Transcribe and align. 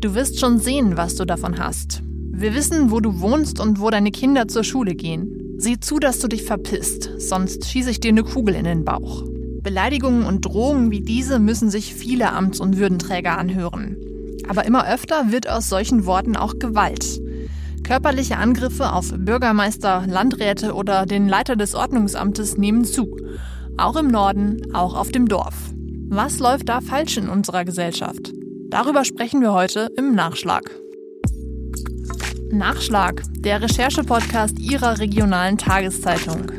Du 0.00 0.14
wirst 0.14 0.38
schon 0.38 0.60
sehen, 0.60 0.96
was 0.96 1.16
du 1.16 1.24
davon 1.24 1.58
hast. 1.58 2.02
Wir 2.30 2.54
wissen, 2.54 2.92
wo 2.92 3.00
du 3.00 3.20
wohnst 3.20 3.58
und 3.58 3.80
wo 3.80 3.90
deine 3.90 4.12
Kinder 4.12 4.46
zur 4.46 4.62
Schule 4.62 4.94
gehen. 4.94 5.56
Sieh 5.58 5.80
zu, 5.80 5.98
dass 5.98 6.20
du 6.20 6.28
dich 6.28 6.44
verpisst, 6.44 7.10
sonst 7.18 7.68
schieße 7.68 7.90
ich 7.90 7.98
dir 7.98 8.10
eine 8.10 8.22
Kugel 8.22 8.54
in 8.54 8.62
den 8.62 8.84
Bauch. 8.84 9.24
Beleidigungen 9.60 10.24
und 10.24 10.42
Drohungen 10.42 10.92
wie 10.92 11.00
diese 11.00 11.40
müssen 11.40 11.68
sich 11.68 11.94
viele 11.94 12.32
Amts- 12.32 12.60
und 12.60 12.78
Würdenträger 12.78 13.36
anhören. 13.36 13.96
Aber 14.48 14.64
immer 14.66 14.88
öfter 14.88 15.32
wird 15.32 15.48
aus 15.48 15.68
solchen 15.68 16.06
Worten 16.06 16.36
auch 16.36 16.60
Gewalt. 16.60 17.20
Körperliche 17.82 18.36
Angriffe 18.36 18.92
auf 18.92 19.12
Bürgermeister, 19.12 20.04
Landräte 20.06 20.74
oder 20.74 21.06
den 21.06 21.28
Leiter 21.28 21.56
des 21.56 21.74
Ordnungsamtes 21.74 22.56
nehmen 22.56 22.84
zu. 22.84 23.16
Auch 23.76 23.96
im 23.96 24.06
Norden, 24.06 24.72
auch 24.74 24.94
auf 24.94 25.10
dem 25.10 25.26
Dorf. 25.26 25.56
Was 26.08 26.38
läuft 26.38 26.68
da 26.68 26.80
falsch 26.80 27.16
in 27.16 27.28
unserer 27.28 27.64
Gesellschaft? 27.64 28.32
Darüber 28.70 29.02
sprechen 29.06 29.40
wir 29.40 29.54
heute 29.54 29.90
im 29.96 30.14
Nachschlag. 30.14 30.70
Nachschlag, 32.50 33.22
der 33.38 33.62
Recherche-Podcast 33.62 34.58
Ihrer 34.58 34.98
regionalen 34.98 35.56
Tageszeitung. 35.56 36.52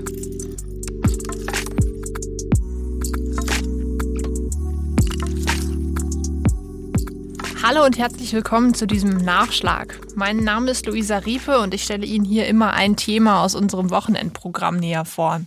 Hallo 7.61 7.85
und 7.85 7.99
herzlich 7.99 8.33
willkommen 8.33 8.73
zu 8.73 8.87
diesem 8.87 9.17
Nachschlag. 9.17 9.99
Mein 10.15 10.37
Name 10.37 10.71
ist 10.71 10.87
Luisa 10.87 11.19
Riepe 11.19 11.59
und 11.59 11.75
ich 11.75 11.83
stelle 11.83 12.07
Ihnen 12.07 12.25
hier 12.25 12.47
immer 12.47 12.73
ein 12.73 12.95
Thema 12.95 13.43
aus 13.43 13.53
unserem 13.53 13.91
Wochenendprogramm 13.91 14.77
näher 14.77 15.05
vor. 15.05 15.41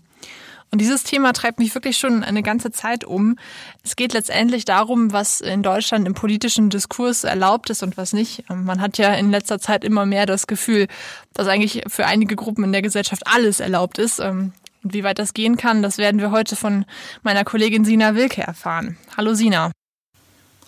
Und 0.72 0.80
dieses 0.80 1.04
Thema 1.04 1.34
treibt 1.34 1.58
mich 1.58 1.74
wirklich 1.74 1.98
schon 1.98 2.24
eine 2.24 2.42
ganze 2.42 2.70
Zeit 2.70 3.04
um. 3.04 3.36
Es 3.84 3.94
geht 3.94 4.14
letztendlich 4.14 4.64
darum, 4.64 5.12
was 5.12 5.42
in 5.42 5.62
Deutschland 5.62 6.06
im 6.06 6.14
politischen 6.14 6.70
Diskurs 6.70 7.24
erlaubt 7.24 7.69
ist 7.69 7.83
und 7.83 7.98
was 7.98 8.14
nicht. 8.14 8.48
Man 8.48 8.80
hat 8.80 8.97
ja 8.97 9.12
in 9.12 9.30
letzter 9.30 9.58
Zeit 9.58 9.84
immer 9.84 10.06
mehr 10.06 10.24
das 10.24 10.47
Gefühl, 10.47 10.88
dass 11.34 11.47
eigentlich 11.47 11.82
für 11.88 12.06
einige 12.06 12.36
Gruppen 12.36 12.64
in 12.64 12.72
der 12.72 12.80
Gesellschaft 12.80 13.27
alles 13.27 13.60
erlaubt 13.60 13.98
ist. 13.98 14.19
Ähm, 14.19 14.55
und 14.82 14.94
wie 14.94 15.05
weit 15.05 15.19
das 15.19 15.34
gehen 15.34 15.58
kann, 15.58 15.82
das 15.82 15.98
werden 15.98 16.20
wir 16.20 16.30
heute 16.30 16.56
von 16.56 16.86
meiner 17.22 17.44
Kollegin 17.44 17.84
Sina 17.84 18.14
Wilke 18.14 18.41
erfahren. 18.41 18.97
Hallo 19.16 19.34
Sina. 19.34 19.70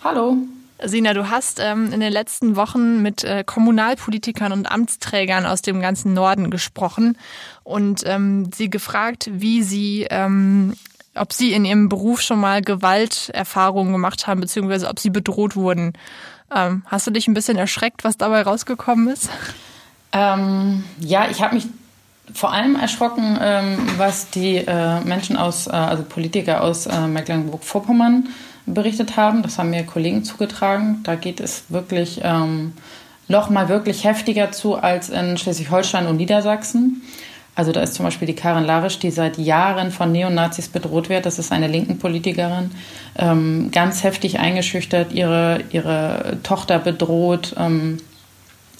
Hallo. 0.03 0.37
Sina, 0.83 1.13
du 1.13 1.29
hast 1.29 1.59
ähm, 1.61 1.93
in 1.93 2.01
den 2.01 2.11
letzten 2.11 2.55
Wochen 2.57 3.01
mit 3.01 3.23
äh, 3.23 3.43
Kommunalpolitikern 3.45 4.51
und 4.51 4.69
Amtsträgern 4.69 5.45
aus 5.45 5.61
dem 5.61 5.79
ganzen 5.79 6.13
Norden 6.13 6.51
gesprochen 6.51 7.17
und 7.63 8.03
ähm, 8.05 8.51
sie 8.53 8.69
gefragt, 8.69 9.29
wie 9.31 9.63
sie, 9.63 10.05
ähm, 10.09 10.73
ob 11.15 11.31
sie 11.31 11.53
in 11.53 11.63
ihrem 11.63 11.87
Beruf 11.87 12.21
schon 12.21 12.39
mal 12.39 12.61
Gewalterfahrungen 12.61 13.93
gemacht 13.93 14.27
haben, 14.27 14.41
beziehungsweise 14.41 14.89
ob 14.89 14.99
sie 14.99 15.09
bedroht 15.09 15.55
wurden. 15.55 15.93
Ähm, 16.53 16.83
hast 16.87 17.07
du 17.07 17.11
dich 17.11 17.27
ein 17.27 17.33
bisschen 17.33 17.57
erschreckt, 17.57 18.03
was 18.03 18.17
dabei 18.17 18.41
rausgekommen 18.41 19.07
ist? 19.07 19.29
Ähm, 20.11 20.83
ja, 20.99 21.29
ich 21.29 21.41
habe 21.41 21.55
mich 21.55 21.67
vor 22.33 22.51
allem 22.51 22.75
erschrocken, 22.75 23.37
ähm, 23.41 23.77
was 23.97 24.29
die 24.29 24.57
äh, 24.57 24.99
Menschen 25.01 25.37
aus, 25.37 25.67
äh, 25.67 25.71
also 25.71 26.03
Politiker 26.03 26.61
aus 26.61 26.85
äh, 26.85 27.07
Mecklenburg-Vorpommern 27.07 28.27
berichtet 28.65 29.17
haben. 29.17 29.41
Das 29.43 29.57
haben 29.57 29.69
mir 29.69 29.83
Kollegen 29.83 30.23
zugetragen. 30.23 31.01
Da 31.03 31.15
geht 31.15 31.39
es 31.39 31.65
wirklich 31.69 32.21
ähm, 32.23 32.73
noch 33.27 33.49
mal 33.49 33.69
wirklich 33.69 34.03
heftiger 34.03 34.51
zu 34.51 34.75
als 34.75 35.09
in 35.09 35.37
Schleswig-Holstein 35.37 36.07
und 36.07 36.17
Niedersachsen. 36.17 37.01
Also 37.55 37.71
da 37.71 37.81
ist 37.81 37.93
zum 37.93 38.03
Beispiel 38.03 38.27
die 38.27 38.35
Karin 38.35 38.65
Larisch, 38.65 38.99
die 38.99 39.11
seit 39.11 39.37
Jahren 39.37 39.89
von 39.91 40.11
Neonazis 40.11 40.67
bedroht 40.67 41.07
wird. 41.07 41.25
Das 41.25 41.39
ist 41.39 41.53
eine 41.53 41.67
linken 41.67 41.97
Politikerin, 41.99 42.71
ähm, 43.17 43.69
ganz 43.71 44.03
heftig 44.03 44.39
eingeschüchtert, 44.39 45.13
ihre, 45.13 45.61
ihre 45.71 46.37
Tochter 46.43 46.79
bedroht. 46.79 47.55
Ähm, 47.57 47.97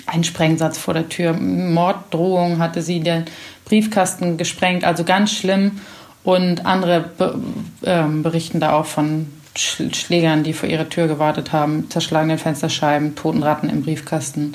ein 0.07 0.25
Sprengsatz 0.25 0.77
vor 0.77 0.93
der 0.93 1.09
Tür, 1.09 1.33
Morddrohung 1.33 2.59
hatte 2.59 2.81
sie 2.81 2.99
den 2.99 3.25
Briefkasten 3.63 4.37
gesprengt, 4.37 4.83
also 4.83 5.03
ganz 5.03 5.31
schlimm. 5.31 5.79
Und 6.23 6.65
andere 6.65 7.01
be 7.17 7.39
ähm, 7.85 8.23
berichten 8.23 8.59
da 8.59 8.73
auch 8.73 8.87
von 8.87 9.27
Schlägern, 9.57 10.43
die 10.43 10.53
vor 10.53 10.69
ihrer 10.69 10.89
Tür 10.89 11.07
gewartet 11.07 11.51
haben, 11.51 11.89
zerschlagenen 11.89 12.37
Fensterscheiben, 12.37 13.15
toten 13.15 13.43
Ratten 13.43 13.69
im 13.69 13.83
Briefkasten. 13.83 14.53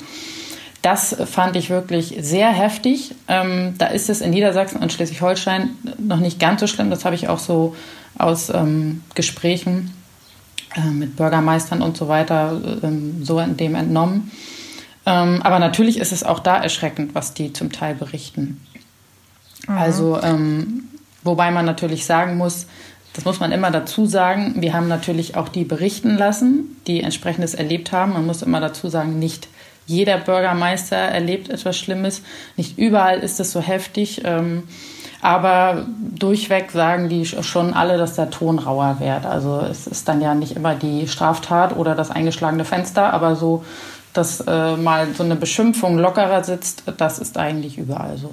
Das 0.81 1.15
fand 1.25 1.55
ich 1.55 1.69
wirklich 1.69 2.15
sehr 2.21 2.49
heftig. 2.49 3.13
Ähm, 3.27 3.75
da 3.77 3.87
ist 3.87 4.09
es 4.09 4.21
in 4.21 4.31
Niedersachsen 4.31 4.81
und 4.81 4.91
Schleswig-Holstein 4.91 5.69
noch 5.99 6.19
nicht 6.19 6.39
ganz 6.39 6.61
so 6.61 6.67
schlimm. 6.67 6.89
Das 6.89 7.05
habe 7.05 7.15
ich 7.15 7.29
auch 7.29 7.39
so 7.39 7.75
aus 8.17 8.49
ähm, 8.49 9.03
Gesprächen 9.13 9.93
äh, 10.75 10.89
mit 10.89 11.15
Bürgermeistern 11.15 11.81
und 11.81 11.97
so 11.97 12.07
weiter 12.07 12.59
ähm, 12.83 13.23
so 13.23 13.39
in 13.39 13.57
dem 13.57 13.75
entnommen. 13.75 14.31
Ähm, 15.05 15.41
aber 15.41 15.59
natürlich 15.59 15.97
ist 15.97 16.11
es 16.11 16.23
auch 16.23 16.39
da 16.39 16.57
erschreckend, 16.61 17.13
was 17.13 17.33
die 17.33 17.53
zum 17.53 17.71
Teil 17.71 17.95
berichten. 17.95 18.61
Mhm. 19.67 19.77
Also, 19.77 20.19
ähm, 20.21 20.83
wobei 21.23 21.51
man 21.51 21.65
natürlich 21.65 22.05
sagen 22.05 22.37
muss, 22.37 22.67
das 23.13 23.25
muss 23.25 23.39
man 23.39 23.51
immer 23.51 23.71
dazu 23.71 24.05
sagen. 24.05 24.55
Wir 24.57 24.73
haben 24.73 24.87
natürlich 24.87 25.35
auch 25.35 25.49
die 25.49 25.65
berichten 25.65 26.17
lassen, 26.17 26.81
die 26.87 27.01
entsprechendes 27.01 27.53
erlebt 27.53 27.91
haben. 27.91 28.13
Man 28.13 28.25
muss 28.25 28.41
immer 28.41 28.61
dazu 28.61 28.87
sagen, 28.87 29.19
nicht 29.19 29.47
jeder 29.85 30.17
Bürgermeister 30.17 30.95
erlebt 30.95 31.49
etwas 31.49 31.77
Schlimmes. 31.77 32.21
Nicht 32.55 32.77
überall 32.77 33.19
ist 33.19 33.39
es 33.39 33.51
so 33.51 33.59
heftig. 33.59 34.21
Ähm, 34.23 34.63
aber 35.21 35.85
durchweg 35.99 36.71
sagen 36.71 37.09
die 37.09 37.25
schon 37.25 37.73
alle, 37.73 37.97
dass 37.97 38.15
der 38.15 38.31
Ton 38.31 38.57
rauer 38.57 38.97
wird. 38.99 39.25
Also 39.25 39.61
es 39.69 39.85
ist 39.85 40.07
dann 40.07 40.19
ja 40.19 40.33
nicht 40.33 40.55
immer 40.55 40.73
die 40.73 41.07
Straftat 41.07 41.75
oder 41.75 41.93
das 41.93 42.09
eingeschlagene 42.09 42.65
Fenster, 42.65 43.13
aber 43.13 43.35
so, 43.35 43.63
dass 44.13 44.41
äh, 44.41 44.75
mal 44.77 45.07
so 45.13 45.23
eine 45.23 45.35
Beschimpfung 45.35 45.99
lockerer 45.99 46.43
sitzt, 46.43 46.83
das 46.97 47.19
ist 47.19 47.37
eigentlich 47.37 47.77
überall 47.77 48.17
so. 48.17 48.31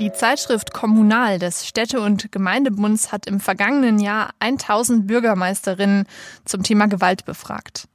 Die 0.00 0.12
Zeitschrift 0.12 0.72
Kommunal 0.72 1.38
des 1.38 1.66
Städte- 1.66 2.00
und 2.00 2.32
Gemeindebunds 2.32 3.12
hat 3.12 3.26
im 3.26 3.38
vergangenen 3.38 3.98
Jahr 3.98 4.30
1000 4.38 5.06
Bürgermeisterinnen 5.06 6.06
zum 6.46 6.62
Thema 6.62 6.86
Gewalt 6.86 7.26
befragt. 7.26 7.86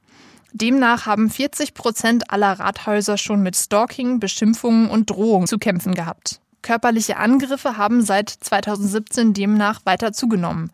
Demnach 0.52 1.06
haben 1.06 1.28
40 1.28 1.74
Prozent 1.74 2.30
aller 2.30 2.60
Rathäuser 2.60 3.18
schon 3.18 3.42
mit 3.42 3.56
Stalking, 3.56 4.20
Beschimpfungen 4.20 4.88
und 4.88 5.10
Drohungen 5.10 5.48
zu 5.48 5.58
kämpfen 5.58 5.96
gehabt. 5.96 6.40
Körperliche 6.62 7.16
Angriffe 7.16 7.76
haben 7.76 8.02
seit 8.02 8.30
2017 8.30 9.34
demnach 9.34 9.80
weiter 9.84 10.12
zugenommen. 10.12 10.70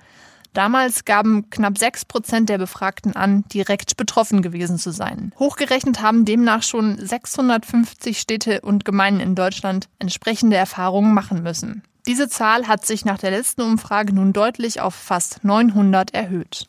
Damals 0.52 1.06
gaben 1.06 1.48
knapp 1.48 1.78
sechs 1.78 2.04
Prozent 2.04 2.48
der 2.50 2.58
Befragten 2.58 3.16
an, 3.16 3.44
direkt 3.52 3.96
betroffen 3.96 4.42
gewesen 4.42 4.78
zu 4.78 4.90
sein. 4.90 5.32
Hochgerechnet 5.38 6.02
haben 6.02 6.24
demnach 6.26 6.62
schon 6.62 6.98
650 6.98 8.18
Städte 8.18 8.60
und 8.60 8.84
Gemeinden 8.84 9.20
in 9.20 9.34
Deutschland 9.34 9.88
entsprechende 9.98 10.56
Erfahrungen 10.56 11.14
machen 11.14 11.42
müssen. 11.42 11.82
Diese 12.06 12.28
Zahl 12.28 12.66
hat 12.66 12.84
sich 12.84 13.04
nach 13.04 13.18
der 13.18 13.30
letzten 13.30 13.62
Umfrage 13.62 14.12
nun 14.12 14.32
deutlich 14.32 14.80
auf 14.80 14.94
fast 14.94 15.44
900 15.44 16.12
erhöht. 16.12 16.66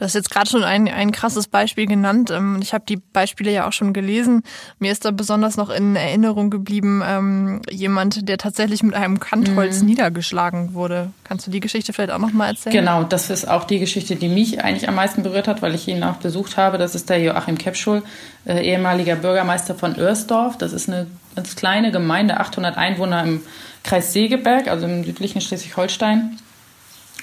Du 0.00 0.06
hast 0.06 0.14
jetzt 0.14 0.30
gerade 0.30 0.48
schon 0.48 0.64
ein, 0.64 0.88
ein 0.88 1.12
krasses 1.12 1.46
Beispiel 1.46 1.84
genannt. 1.84 2.30
Ähm, 2.30 2.60
ich 2.62 2.72
habe 2.72 2.84
die 2.88 2.96
Beispiele 2.96 3.52
ja 3.52 3.68
auch 3.68 3.74
schon 3.74 3.92
gelesen. 3.92 4.42
Mir 4.78 4.92
ist 4.92 5.04
da 5.04 5.10
besonders 5.10 5.58
noch 5.58 5.68
in 5.68 5.94
Erinnerung 5.94 6.48
geblieben, 6.48 7.02
ähm, 7.06 7.60
jemand, 7.70 8.26
der 8.26 8.38
tatsächlich 8.38 8.82
mit 8.82 8.94
einem 8.94 9.20
Kantholz 9.20 9.80
mhm. 9.80 9.88
niedergeschlagen 9.88 10.72
wurde. 10.72 11.10
Kannst 11.24 11.46
du 11.46 11.50
die 11.50 11.60
Geschichte 11.60 11.92
vielleicht 11.92 12.12
auch 12.12 12.18
noch 12.18 12.32
mal 12.32 12.48
erzählen? 12.48 12.74
Genau, 12.74 13.04
das 13.04 13.28
ist 13.28 13.46
auch 13.46 13.64
die 13.64 13.78
Geschichte, 13.78 14.16
die 14.16 14.30
mich 14.30 14.64
eigentlich 14.64 14.88
am 14.88 14.94
meisten 14.94 15.22
berührt 15.22 15.46
hat, 15.46 15.60
weil 15.60 15.74
ich 15.74 15.86
ihn 15.86 16.02
auch 16.02 16.16
besucht 16.16 16.56
habe. 16.56 16.78
Das 16.78 16.94
ist 16.94 17.10
der 17.10 17.20
Joachim 17.20 17.58
Kepschul, 17.58 18.02
äh, 18.46 18.64
ehemaliger 18.64 19.16
Bürgermeister 19.16 19.74
von 19.74 19.96
Oersdorf. 19.96 20.56
Das 20.56 20.72
ist 20.72 20.88
eine 20.88 21.08
ganz 21.36 21.56
kleine 21.56 21.92
Gemeinde, 21.92 22.40
800 22.40 22.78
Einwohner 22.78 23.22
im 23.22 23.42
Kreis 23.82 24.14
Segeberg, 24.14 24.66
also 24.66 24.86
im 24.86 25.04
südlichen 25.04 25.42
Schleswig-Holstein. 25.42 26.38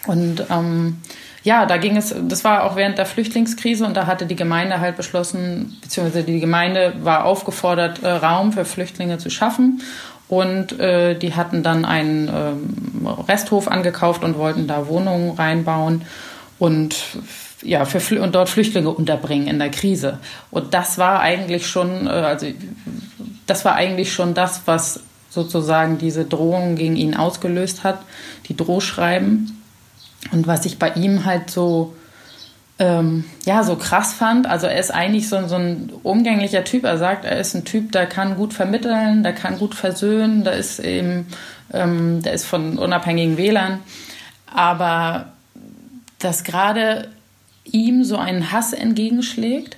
Und 0.06 0.46
ähm, 0.52 0.98
ja, 1.48 1.66
da 1.66 1.78
ging 1.78 1.96
es, 1.96 2.14
das 2.28 2.44
war 2.44 2.66
auch 2.66 2.76
während 2.76 2.98
der 2.98 3.06
Flüchtlingskrise 3.06 3.86
und 3.86 3.96
da 3.96 4.06
hatte 4.06 4.26
die 4.26 4.36
Gemeinde 4.36 4.82
halt 4.82 4.98
beschlossen, 4.98 5.78
beziehungsweise 5.82 6.26
die 6.26 6.42
Gemeinde 6.42 6.96
war 7.04 7.24
aufgefordert, 7.24 8.04
äh, 8.04 8.10
Raum 8.10 8.52
für 8.52 8.66
Flüchtlinge 8.66 9.18
zu 9.18 9.30
schaffen. 9.30 9.82
Und 10.28 10.78
äh, 10.78 11.18
die 11.18 11.36
hatten 11.36 11.64
dann 11.64 11.86
einen 11.86 12.28
ähm, 12.28 13.08
Resthof 13.30 13.70
angekauft 13.70 14.26
und 14.26 14.38
wollten 14.38 14.68
da 14.68 14.88
Wohnungen 14.90 15.38
reinbauen 15.38 16.02
und 16.60 16.98
ja, 17.62 17.86
für, 17.86 18.22
und 18.22 18.36
dort 18.36 18.50
Flüchtlinge 18.50 18.90
unterbringen 18.90 19.48
in 19.48 19.58
der 19.58 19.72
Krise. 19.72 20.20
Und 20.52 20.74
das 20.74 20.98
war 20.98 21.22
eigentlich 21.22 21.66
schon, 21.66 22.08
äh, 22.08 22.10
also 22.10 22.48
das 23.46 23.64
war 23.64 23.76
eigentlich 23.76 24.12
schon 24.12 24.34
das, 24.34 24.64
was 24.66 25.00
sozusagen 25.30 25.98
diese 25.98 26.26
Drohung 26.26 26.76
gegen 26.76 26.98
ihn 26.98 27.16
ausgelöst 27.16 27.86
hat, 27.86 28.02
die 28.50 28.58
Drohschreiben. 28.58 29.58
Und 30.32 30.48
was 30.48 30.66
ich 30.66 30.80
bei 30.80 30.92
ihm 30.94 31.26
halt 31.26 31.50
so, 31.50 31.96
ähm, 32.80 33.26
ja, 33.46 33.64
so 33.64 33.76
krass 33.76 34.14
fand, 34.14 34.48
also 34.48 34.68
er 34.68 34.80
ist 34.80 34.92
eigentlich 34.92 35.30
so, 35.30 35.48
so 35.48 35.56
ein 35.56 35.92
umgänglicher 36.04 36.64
Typ. 36.64 36.84
Er 36.84 36.98
sagt, 36.98 37.26
er 37.26 37.40
ist 37.40 37.56
ein 37.56 37.66
Typ, 37.66 37.92
der 37.92 38.06
kann 38.06 38.36
gut 38.36 38.54
vermitteln, 38.54 39.24
der 39.24 39.34
kann 39.34 39.58
gut 39.58 39.76
versöhnen, 39.76 40.44
der 40.44 40.54
ist 40.54 40.80
eben, 40.80 41.28
ähm, 41.74 42.22
der 42.22 42.34
ist 42.34 42.46
von 42.46 42.78
unabhängigen 42.78 43.38
Wählern. 43.38 43.80
Aber 44.54 45.28
dass 46.20 46.44
gerade 46.44 47.10
ihm 47.64 48.04
so 48.04 48.18
einen 48.18 48.52
Hass 48.52 48.74
entgegenschlägt 48.74 49.78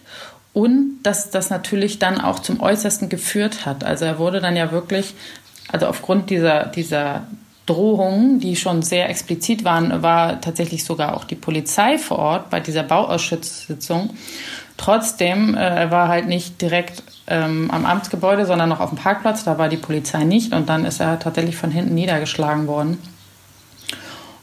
und 0.53 1.00
dass 1.03 1.30
das 1.31 1.50
natürlich 1.50 2.00
dann 2.00 2.19
auch 2.19 2.39
zum 2.39 2.59
Äußersten 2.59 3.09
geführt 3.09 3.65
hat. 3.65 3.83
Also 3.83 4.06
er 4.06 4.19
wurde 4.19 4.42
dann 4.42 4.56
ja 4.56 4.71
wirklich, 4.71 5.13
also 5.68 5.88
aufgrund 5.88 6.30
dieser, 6.30 6.65
dieser 6.65 7.27
Drohungen, 7.69 8.39
die 8.39 8.56
schon 8.56 8.81
sehr 8.81 9.10
explizit 9.10 9.63
waren, 9.63 10.01
war 10.01 10.42
tatsächlich 10.42 10.83
sogar 10.83 11.16
auch 11.16 11.24
die 11.24 11.36
Polizei 11.36 12.00
vor 12.00 12.18
Ort 12.18 12.50
bei 12.50 12.60
dieser 12.60 12.81
Bauausschusssitzung. 12.81 14.10
Trotzdem, 14.77 15.56
äh, 15.56 15.60
er 15.60 15.92
war 15.92 16.07
halt 16.07 16.27
nicht 16.27 16.62
direkt 16.62 17.04
ähm, 17.27 17.69
am 17.69 17.86
Amtsgebäude, 17.86 18.48
sondern 18.48 18.69
noch 18.69 18.80
auf 18.80 18.89
dem 18.89 18.98
Parkplatz. 18.98 19.44
Da 19.44 19.60
war 19.60 19.69
die 19.69 19.77
Polizei 19.77 20.24
nicht 20.24 20.51
und 20.51 20.68
dann 20.68 20.83
ist 20.83 21.00
er 21.00 21.19
tatsächlich 21.19 21.57
von 21.57 21.69
hinten 21.69 21.94
niedergeschlagen 21.94 22.66
worden. 22.66 22.98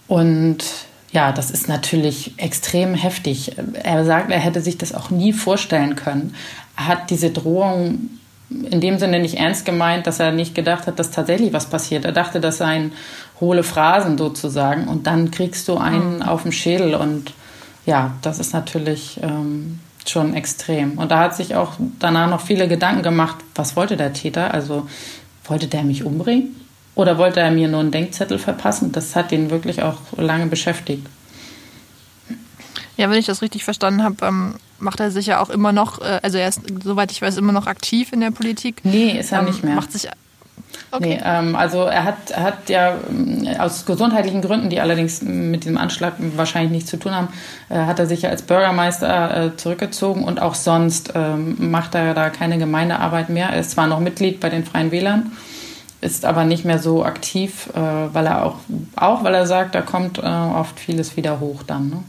Und 0.06 0.64
ja, 1.10 1.32
das 1.32 1.50
ist 1.50 1.68
natürlich 1.68 2.34
extrem 2.36 2.94
heftig. 2.94 3.56
Er 3.82 4.04
sagt, 4.04 4.30
er 4.30 4.38
hätte 4.38 4.60
sich 4.60 4.78
das 4.78 4.94
auch 4.94 5.10
nie 5.10 5.32
vorstellen 5.32 5.96
können. 5.96 6.34
Er 6.76 6.86
hat 6.86 7.10
diese 7.10 7.30
Drohung 7.30 8.10
in 8.48 8.80
dem 8.80 8.98
Sinne 8.98 9.18
nicht 9.18 9.38
ernst 9.38 9.64
gemeint, 9.64 10.06
dass 10.06 10.20
er 10.20 10.32
nicht 10.32 10.54
gedacht 10.54 10.86
hat, 10.86 10.98
dass 10.98 11.10
tatsächlich 11.10 11.52
was 11.52 11.66
passiert. 11.66 12.04
Er 12.04 12.12
dachte, 12.12 12.40
das 12.40 12.58
seien 12.58 12.92
hohle 13.40 13.62
Phrasen 13.62 14.16
sozusagen. 14.16 14.86
Und 14.88 15.06
dann 15.06 15.30
kriegst 15.30 15.66
du 15.68 15.76
einen 15.76 16.16
mhm. 16.16 16.22
auf 16.22 16.44
den 16.44 16.52
Schädel. 16.52 16.94
Und 16.94 17.32
ja, 17.86 18.12
das 18.22 18.38
ist 18.38 18.52
natürlich 18.52 19.18
ähm, 19.22 19.80
schon 20.06 20.34
extrem. 20.34 20.98
Und 20.98 21.10
da 21.10 21.18
hat 21.18 21.34
sich 21.34 21.56
auch 21.56 21.72
danach 21.98 22.30
noch 22.30 22.40
viele 22.40 22.68
Gedanken 22.68 23.02
gemacht, 23.02 23.36
was 23.54 23.74
wollte 23.74 23.96
der 23.96 24.12
Täter? 24.12 24.54
Also 24.54 24.86
wollte 25.44 25.66
der 25.66 25.82
mich 25.82 26.04
umbringen? 26.04 26.54
Oder 26.94 27.18
wollte 27.18 27.40
er 27.40 27.50
mir 27.50 27.68
nur 27.68 27.80
einen 27.80 27.90
Denkzettel 27.90 28.38
verpassen? 28.38 28.92
Das 28.92 29.16
hat 29.16 29.32
ihn 29.32 29.50
wirklich 29.50 29.82
auch 29.82 29.98
lange 30.16 30.46
beschäftigt. 30.46 31.06
Ja, 32.96 33.10
wenn 33.10 33.18
ich 33.18 33.26
das 33.26 33.42
richtig 33.42 33.64
verstanden 33.64 34.02
habe, 34.02 34.16
ähm, 34.22 34.54
macht 34.78 35.00
er 35.00 35.10
sich 35.10 35.26
ja 35.26 35.40
auch 35.40 35.50
immer 35.50 35.72
noch, 35.72 36.00
äh, 36.00 36.20
also 36.22 36.38
er 36.38 36.48
ist, 36.48 36.62
soweit 36.82 37.12
ich 37.12 37.20
weiß, 37.20 37.36
immer 37.36 37.52
noch 37.52 37.66
aktiv 37.66 38.12
in 38.12 38.20
der 38.20 38.30
Politik. 38.30 38.80
Nee, 38.84 39.18
ist 39.18 39.32
er 39.32 39.40
ähm, 39.40 39.46
nicht 39.46 39.62
mehr. 39.62 39.74
Macht 39.74 39.92
sich 39.92 40.08
Okay. 40.90 41.16
Nee, 41.16 41.20
ähm, 41.24 41.56
also 41.56 41.82
er 41.84 42.04
hat, 42.04 42.30
er 42.30 42.42
hat 42.42 42.68
ja 42.68 42.94
ähm, 43.08 43.46
aus 43.58 43.84
gesundheitlichen 43.86 44.40
Gründen, 44.40 44.70
die 44.70 44.80
allerdings 44.80 45.20
mit 45.22 45.64
diesem 45.64 45.78
Anschlag 45.78 46.14
wahrscheinlich 46.18 46.72
nichts 46.72 46.90
zu 46.90 46.96
tun 46.96 47.14
haben, 47.14 47.28
äh, 47.68 47.74
hat 47.74 47.98
er 47.98 48.06
sich 48.06 48.22
ja 48.22 48.30
als 48.30 48.42
Bürgermeister 48.42 49.46
äh, 49.46 49.56
zurückgezogen 49.56 50.24
und 50.24 50.40
auch 50.40 50.54
sonst 50.54 51.12
ähm, 51.14 51.70
macht 51.70 51.94
er 51.94 52.14
da 52.14 52.30
keine 52.30 52.58
Gemeindearbeit 52.58 53.28
mehr. 53.28 53.48
Er 53.48 53.60
ist 53.60 53.72
zwar 53.72 53.86
noch 53.86 54.00
Mitglied 54.00 54.40
bei 54.40 54.48
den 54.48 54.64
Freien 54.64 54.92
Wählern, 54.92 55.32
ist 56.00 56.24
aber 56.24 56.44
nicht 56.44 56.64
mehr 56.64 56.78
so 56.78 57.04
aktiv, 57.04 57.68
äh, 57.74 57.80
weil 57.80 58.26
er 58.26 58.44
auch, 58.44 58.56
auch 58.94 59.24
weil 59.24 59.34
er 59.34 59.46
sagt, 59.46 59.74
da 59.74 59.82
kommt 59.82 60.18
äh, 60.18 60.22
oft 60.22 60.78
vieles 60.78 61.16
wieder 61.16 61.40
hoch 61.40 61.62
dann. 61.62 61.88
Ne? 61.88 62.02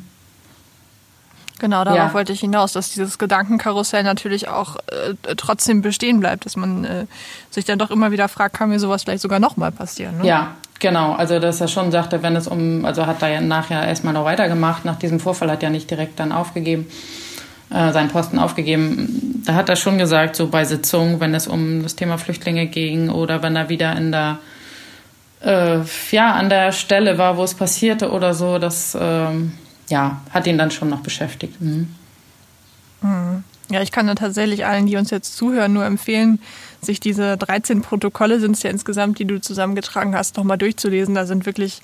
Genau, 1.60 1.84
darauf 1.84 1.98
ja. 1.98 2.14
wollte 2.14 2.34
ich 2.34 2.40
hinaus, 2.40 2.74
dass 2.74 2.92
dieses 2.92 3.18
Gedankenkarussell 3.18 4.04
natürlich 4.04 4.48
auch 4.48 4.76
äh, 4.88 5.36
trotzdem 5.36 5.82
bestehen 5.82 6.20
bleibt, 6.20 6.46
dass 6.46 6.56
man 6.56 6.86
äh, 6.86 7.06
sich 7.50 7.66
dann 7.66 7.80
doch 7.80 7.90
immer 7.90 8.12
wieder 8.12 8.28
fragt, 8.28 8.56
kann 8.56 8.70
mir 8.70 8.80
sowas 8.80 9.04
vielleicht 9.04 9.22
sogar 9.22 9.40
nochmal 9.40 9.72
passieren? 9.72 10.20
Ne? 10.20 10.28
Ja, 10.28 10.56
genau. 10.80 11.14
Also, 11.14 11.40
dass 11.40 11.60
er 11.60 11.68
schon 11.68 11.92
sagte, 11.92 12.22
wenn 12.22 12.36
es 12.36 12.48
um, 12.48 12.86
also 12.86 13.08
hat 13.08 13.22
er 13.22 13.30
ja 13.30 13.42
nachher 13.42 13.88
erstmal 13.88 14.14
noch 14.14 14.26
weitergemacht, 14.26 14.86
nach 14.86 14.98
diesem 14.98 15.20
Vorfall 15.20 15.50
hat 15.50 15.64
er 15.64 15.72
nicht 15.72 15.90
direkt 15.90 16.20
dann 16.20 16.32
aufgegeben, 16.32 16.88
äh, 17.72 17.92
seinen 17.92 18.10
Posten 18.10 18.38
aufgegeben. 18.38 19.42
Da 19.46 19.56
hat 19.56 19.70
er 19.70 19.76
schon 19.76 19.98
gesagt, 19.98 20.36
so 20.36 20.48
bei 20.48 20.64
Sitzungen, 20.64 21.20
wenn 21.20 21.34
es 21.34 21.48
um 21.48 21.82
das 21.82 21.96
Thema 21.96 22.18
Flüchtlinge 22.18 22.68
ging 22.68 23.10
oder 23.10 23.42
wenn 23.42 23.56
er 23.56 23.70
wieder 23.70 23.96
in 23.96 24.12
der 24.12 24.38
äh, 25.42 25.80
ja, 26.12 26.34
an 26.34 26.50
der 26.50 26.72
Stelle 26.72 27.18
war, 27.18 27.38
wo 27.38 27.44
es 27.44 27.54
passierte 27.54 28.12
oder 28.12 28.34
so, 28.34 28.58
dass 28.58 28.98
ähm, 29.00 29.54
ja, 29.90 30.22
hat 30.32 30.48
ihn 30.48 30.58
dann 30.58 30.72
schon 30.72 30.90
noch 30.90 31.02
beschäftigt. 31.02 31.60
Mhm. 31.62 31.96
Mhm. 33.02 33.44
Ja, 33.70 33.82
ich 33.82 33.92
kann 33.92 34.08
da 34.08 34.16
tatsächlich 34.16 34.66
allen, 34.66 34.86
die 34.86 34.96
uns 34.96 35.10
jetzt 35.10 35.36
zuhören, 35.36 35.74
nur 35.74 35.86
empfehlen, 35.86 36.40
sich 36.82 37.00
diese 37.00 37.38
13 37.38 37.82
Protokolle, 37.82 38.40
sind 38.40 38.56
es 38.56 38.64
ja 38.64 38.70
insgesamt, 38.70 39.20
die 39.20 39.26
du 39.26 39.42
zusammengetragen 39.42 40.16
hast, 40.16 40.38
nochmal 40.38 40.58
durchzulesen. 40.58 41.16
Da 41.16 41.26
sind 41.26 41.46
wirklich 41.46 41.82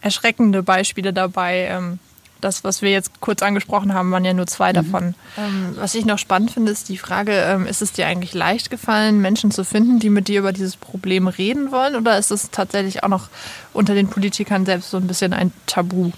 erschreckende 0.00 0.62
Beispiele 0.62 1.12
dabei. 1.12 1.68
Ähm, 1.70 1.98
das, 2.40 2.62
was 2.62 2.82
wir 2.82 2.90
jetzt 2.90 3.20
kurz 3.20 3.42
angesprochen 3.42 3.94
haben, 3.94 4.12
waren 4.12 4.24
ja 4.24 4.34
nur 4.34 4.46
zwei 4.46 4.70
mhm. 4.70 4.74
davon. 4.74 5.14
Ähm, 5.38 5.74
was 5.76 5.94
ich 5.94 6.04
noch 6.04 6.18
spannend 6.18 6.52
finde, 6.52 6.70
ist 6.70 6.88
die 6.88 6.98
Frage, 6.98 7.32
ähm, 7.32 7.66
ist 7.66 7.82
es 7.82 7.92
dir 7.92 8.06
eigentlich 8.06 8.34
leicht 8.34 8.70
gefallen, 8.70 9.20
Menschen 9.20 9.50
zu 9.50 9.64
finden, 9.64 9.98
die 9.98 10.10
mit 10.10 10.28
dir 10.28 10.40
über 10.40 10.52
dieses 10.52 10.76
Problem 10.76 11.26
reden 11.26 11.72
wollen? 11.72 11.96
Oder 11.96 12.18
ist 12.18 12.30
es 12.30 12.50
tatsächlich 12.50 13.02
auch 13.02 13.08
noch 13.08 13.28
unter 13.72 13.94
den 13.94 14.08
Politikern 14.08 14.66
selbst 14.66 14.90
so 14.90 14.98
ein 14.98 15.06
bisschen 15.06 15.32
ein 15.32 15.52
Tabu? 15.66 16.12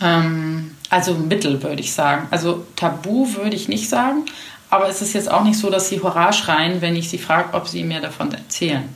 Ähm, 0.00 0.76
also 0.90 1.14
Mittel, 1.14 1.62
würde 1.62 1.80
ich 1.80 1.92
sagen. 1.92 2.28
Also 2.30 2.66
Tabu 2.76 3.34
würde 3.34 3.56
ich 3.56 3.68
nicht 3.68 3.88
sagen, 3.88 4.24
aber 4.70 4.88
es 4.88 5.02
ist 5.02 5.14
jetzt 5.14 5.30
auch 5.30 5.44
nicht 5.44 5.58
so, 5.58 5.70
dass 5.70 5.88
sie 5.88 6.00
Hurra 6.00 6.32
schreien, 6.32 6.80
wenn 6.80 6.96
ich 6.96 7.08
sie 7.08 7.18
frage, 7.18 7.54
ob 7.54 7.68
sie 7.68 7.84
mir 7.84 8.00
davon 8.00 8.32
erzählen. 8.32 8.88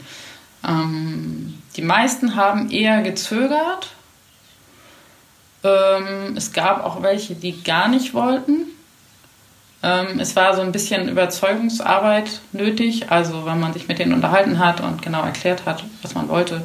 Ähm, 0.66 1.60
die 1.76 1.82
meisten 1.82 2.36
haben 2.36 2.70
eher 2.70 3.02
gezögert. 3.02 3.90
Ähm, 5.62 6.36
es 6.36 6.52
gab 6.52 6.84
auch 6.84 7.02
welche, 7.02 7.34
die 7.34 7.62
gar 7.62 7.88
nicht 7.88 8.14
wollten. 8.14 8.66
Ähm, 9.82 10.20
es 10.20 10.36
war 10.36 10.54
so 10.54 10.62
ein 10.62 10.72
bisschen 10.72 11.08
Überzeugungsarbeit 11.08 12.40
nötig. 12.52 13.10
Also 13.10 13.46
wenn 13.46 13.60
man 13.60 13.72
sich 13.72 13.88
mit 13.88 13.98
denen 13.98 14.12
unterhalten 14.12 14.58
hat 14.58 14.80
und 14.80 15.02
genau 15.02 15.22
erklärt 15.22 15.64
hat, 15.66 15.84
was 16.02 16.14
man 16.14 16.28
wollte, 16.28 16.62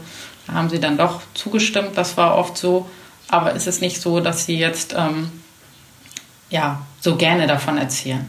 haben 0.51 0.69
sie 0.69 0.79
dann 0.79 0.97
doch 0.97 1.21
zugestimmt. 1.33 1.91
Das 1.95 2.17
war 2.17 2.35
oft 2.35 2.57
so. 2.57 2.89
Aber 3.29 3.55
es 3.55 3.67
ist 3.67 3.81
nicht 3.81 4.01
so, 4.01 4.19
dass 4.19 4.45
sie 4.45 4.57
jetzt 4.57 4.93
ähm, 4.97 5.31
ja, 6.49 6.81
so 7.01 7.15
gerne 7.15 7.47
davon 7.47 7.77
erzählen. 7.77 8.25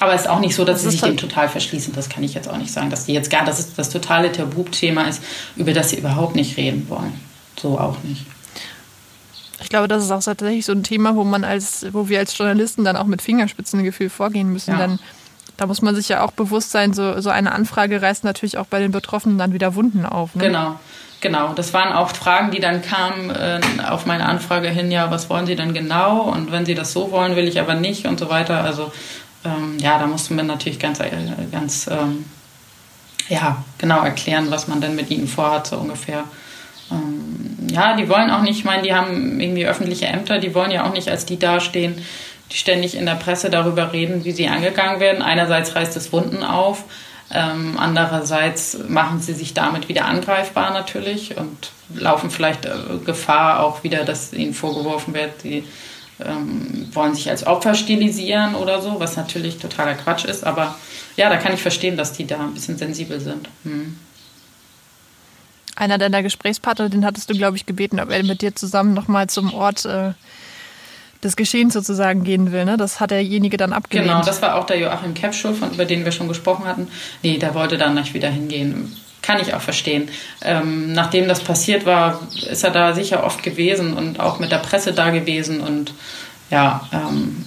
Aber 0.00 0.14
es 0.14 0.22
ist 0.22 0.26
auch 0.28 0.38
nicht 0.38 0.54
so, 0.54 0.64
dass 0.64 0.82
das 0.82 0.92
sie 0.92 0.98
sich 0.98 1.00
dem 1.00 1.16
total 1.16 1.48
verschließen. 1.48 1.92
Das 1.92 2.08
kann 2.08 2.22
ich 2.22 2.34
jetzt 2.34 2.48
auch 2.48 2.56
nicht 2.56 2.72
sagen, 2.72 2.90
dass 2.90 3.06
sie 3.06 3.12
jetzt 3.12 3.30
gar, 3.30 3.44
dass 3.44 3.58
es 3.58 3.74
das 3.74 3.90
totale 3.90 4.30
Tabuthema 4.30 5.02
ist, 5.04 5.22
über 5.56 5.72
das 5.72 5.90
sie 5.90 5.98
überhaupt 5.98 6.36
nicht 6.36 6.56
reden 6.56 6.88
wollen. 6.88 7.18
So 7.60 7.78
auch 7.78 7.96
nicht. 8.04 8.24
Ich 9.60 9.68
glaube, 9.68 9.88
das 9.88 10.04
ist 10.04 10.12
auch 10.12 10.22
tatsächlich 10.22 10.64
so 10.64 10.72
ein 10.72 10.84
Thema, 10.84 11.16
wo 11.16 11.24
man 11.24 11.42
als, 11.42 11.86
wo 11.90 12.08
wir 12.08 12.20
als 12.20 12.38
Journalisten 12.38 12.84
dann 12.84 12.96
auch 12.96 13.06
mit 13.06 13.22
Fingerspitzengefühl 13.22 14.08
vorgehen 14.08 14.52
müssen. 14.52 14.70
Ja. 14.70 14.78
Denn 14.78 14.98
da 15.56 15.66
muss 15.66 15.82
man 15.82 15.96
sich 15.96 16.08
ja 16.08 16.22
auch 16.24 16.30
bewusst 16.30 16.70
sein, 16.70 16.92
so, 16.94 17.20
so 17.20 17.30
eine 17.30 17.50
Anfrage 17.50 18.00
reißt 18.00 18.22
natürlich 18.22 18.56
auch 18.56 18.66
bei 18.66 18.78
den 18.78 18.92
Betroffenen 18.92 19.36
dann 19.36 19.52
wieder 19.52 19.74
Wunden 19.74 20.06
auf. 20.06 20.36
Ne? 20.36 20.44
Genau. 20.44 20.78
Genau, 21.20 21.52
das 21.52 21.74
waren 21.74 21.92
auch 21.92 22.10
Fragen, 22.10 22.52
die 22.52 22.60
dann 22.60 22.80
kamen 22.80 23.30
äh, 23.30 23.60
auf 23.88 24.06
meine 24.06 24.26
Anfrage 24.26 24.68
hin, 24.68 24.90
ja, 24.92 25.10
was 25.10 25.28
wollen 25.28 25.46
Sie 25.46 25.56
denn 25.56 25.74
genau? 25.74 26.20
Und 26.20 26.52
wenn 26.52 26.64
Sie 26.64 26.76
das 26.76 26.92
so 26.92 27.10
wollen, 27.10 27.34
will 27.34 27.48
ich 27.48 27.60
aber 27.60 27.74
nicht 27.74 28.06
und 28.06 28.20
so 28.20 28.28
weiter. 28.28 28.62
Also 28.62 28.92
ähm, 29.44 29.78
ja, 29.80 29.98
da 29.98 30.06
mussten 30.06 30.36
wir 30.36 30.44
natürlich 30.44 30.78
ganz, 30.78 31.00
äh, 31.00 31.10
ganz 31.50 31.88
ähm, 31.88 32.24
ja, 33.28 33.64
genau 33.78 34.02
erklären, 34.02 34.50
was 34.50 34.68
man 34.68 34.80
denn 34.80 34.94
mit 34.94 35.10
ihnen 35.10 35.26
vorhat, 35.26 35.66
so 35.66 35.76
ungefähr. 35.76 36.24
Ähm, 36.90 37.68
ja, 37.70 37.96
die 37.96 38.08
wollen 38.08 38.30
auch 38.30 38.42
nicht, 38.42 38.58
ich 38.58 38.64
meine, 38.64 38.82
die 38.82 38.94
haben 38.94 39.40
irgendwie 39.40 39.66
öffentliche 39.66 40.06
Ämter, 40.06 40.38
die 40.38 40.54
wollen 40.54 40.70
ja 40.70 40.86
auch 40.86 40.92
nicht 40.92 41.08
als 41.08 41.26
die 41.26 41.38
dastehen, 41.38 42.02
die 42.50 42.56
ständig 42.56 42.96
in 42.96 43.06
der 43.06 43.16
Presse 43.16 43.50
darüber 43.50 43.92
reden, 43.92 44.24
wie 44.24 44.32
sie 44.32 44.48
angegangen 44.48 45.00
werden. 45.00 45.22
Einerseits 45.22 45.74
reißt 45.74 45.96
es 45.96 46.12
Wunden 46.12 46.42
auf, 46.42 46.84
ähm, 47.30 47.76
andererseits 47.78 48.78
machen 48.88 49.20
sie 49.20 49.34
sich 49.34 49.52
damit 49.52 49.88
wieder 49.88 50.06
angreifbar 50.06 50.72
natürlich 50.72 51.36
und 51.36 51.70
laufen 51.94 52.30
vielleicht 52.30 52.64
äh, 52.64 52.72
Gefahr 53.04 53.62
auch 53.62 53.84
wieder, 53.84 54.04
dass 54.04 54.32
ihnen 54.32 54.54
vorgeworfen 54.54 55.12
wird, 55.12 55.42
sie 55.42 55.64
ähm, 56.24 56.88
wollen 56.92 57.14
sich 57.14 57.28
als 57.28 57.46
Opfer 57.46 57.74
stilisieren 57.74 58.54
oder 58.54 58.80
so, 58.80 58.98
was 58.98 59.16
natürlich 59.16 59.58
totaler 59.58 59.94
Quatsch 59.94 60.24
ist. 60.24 60.44
Aber 60.44 60.74
ja, 61.16 61.28
da 61.28 61.36
kann 61.36 61.52
ich 61.52 61.60
verstehen, 61.60 61.96
dass 61.96 62.12
die 62.12 62.26
da 62.26 62.40
ein 62.40 62.54
bisschen 62.54 62.78
sensibel 62.78 63.20
sind. 63.20 63.48
Hm. 63.64 63.98
Einer 65.76 65.98
deiner 65.98 66.22
Gesprächspartner, 66.22 66.88
den 66.88 67.04
hattest 67.04 67.30
du, 67.30 67.34
glaube 67.34 67.56
ich, 67.56 67.66
gebeten, 67.66 68.00
ob 68.00 68.10
er 68.10 68.24
mit 68.24 68.42
dir 68.42 68.54
zusammen 68.54 68.94
nochmal 68.94 69.28
zum 69.28 69.54
Ort 69.54 69.84
äh, 69.84 70.12
des 71.22 71.36
Geschehens 71.36 71.74
sozusagen 71.74 72.24
gehen 72.24 72.52
will. 72.52 72.64
Ne? 72.64 72.76
Das 72.76 73.00
hat 73.00 73.10
derjenige 73.10 73.56
dann 73.56 73.72
abgelehnt. 73.72 74.08
Genau, 74.08 74.22
das 74.22 74.40
war 74.40 74.54
auch 74.56 74.66
der 74.66 74.78
Joachim 74.78 75.14
Kepschul, 75.14 75.54
von, 75.54 75.72
über 75.72 75.84
den 75.84 76.04
wir 76.04 76.12
schon 76.12 76.28
gesprochen 76.28 76.66
hatten. 76.66 76.88
Nee, 77.22 77.38
der 77.38 77.54
wollte 77.54 77.76
dann 77.76 77.94
nicht 77.94 78.14
wieder 78.14 78.28
hingehen. 78.28 78.96
Kann 79.20 79.40
ich 79.40 79.52
auch 79.52 79.60
verstehen. 79.60 80.08
Ähm, 80.42 80.92
nachdem 80.92 81.26
das 81.28 81.40
passiert 81.40 81.84
war, 81.84 82.20
ist 82.48 82.62
er 82.62 82.70
da 82.70 82.94
sicher 82.94 83.24
oft 83.24 83.42
gewesen 83.42 83.94
und 83.94 84.20
auch 84.20 84.38
mit 84.38 84.52
der 84.52 84.58
Presse 84.58 84.92
da 84.92 85.10
gewesen. 85.10 85.60
Und 85.60 85.92
ja, 86.50 86.88
ähm, 86.92 87.44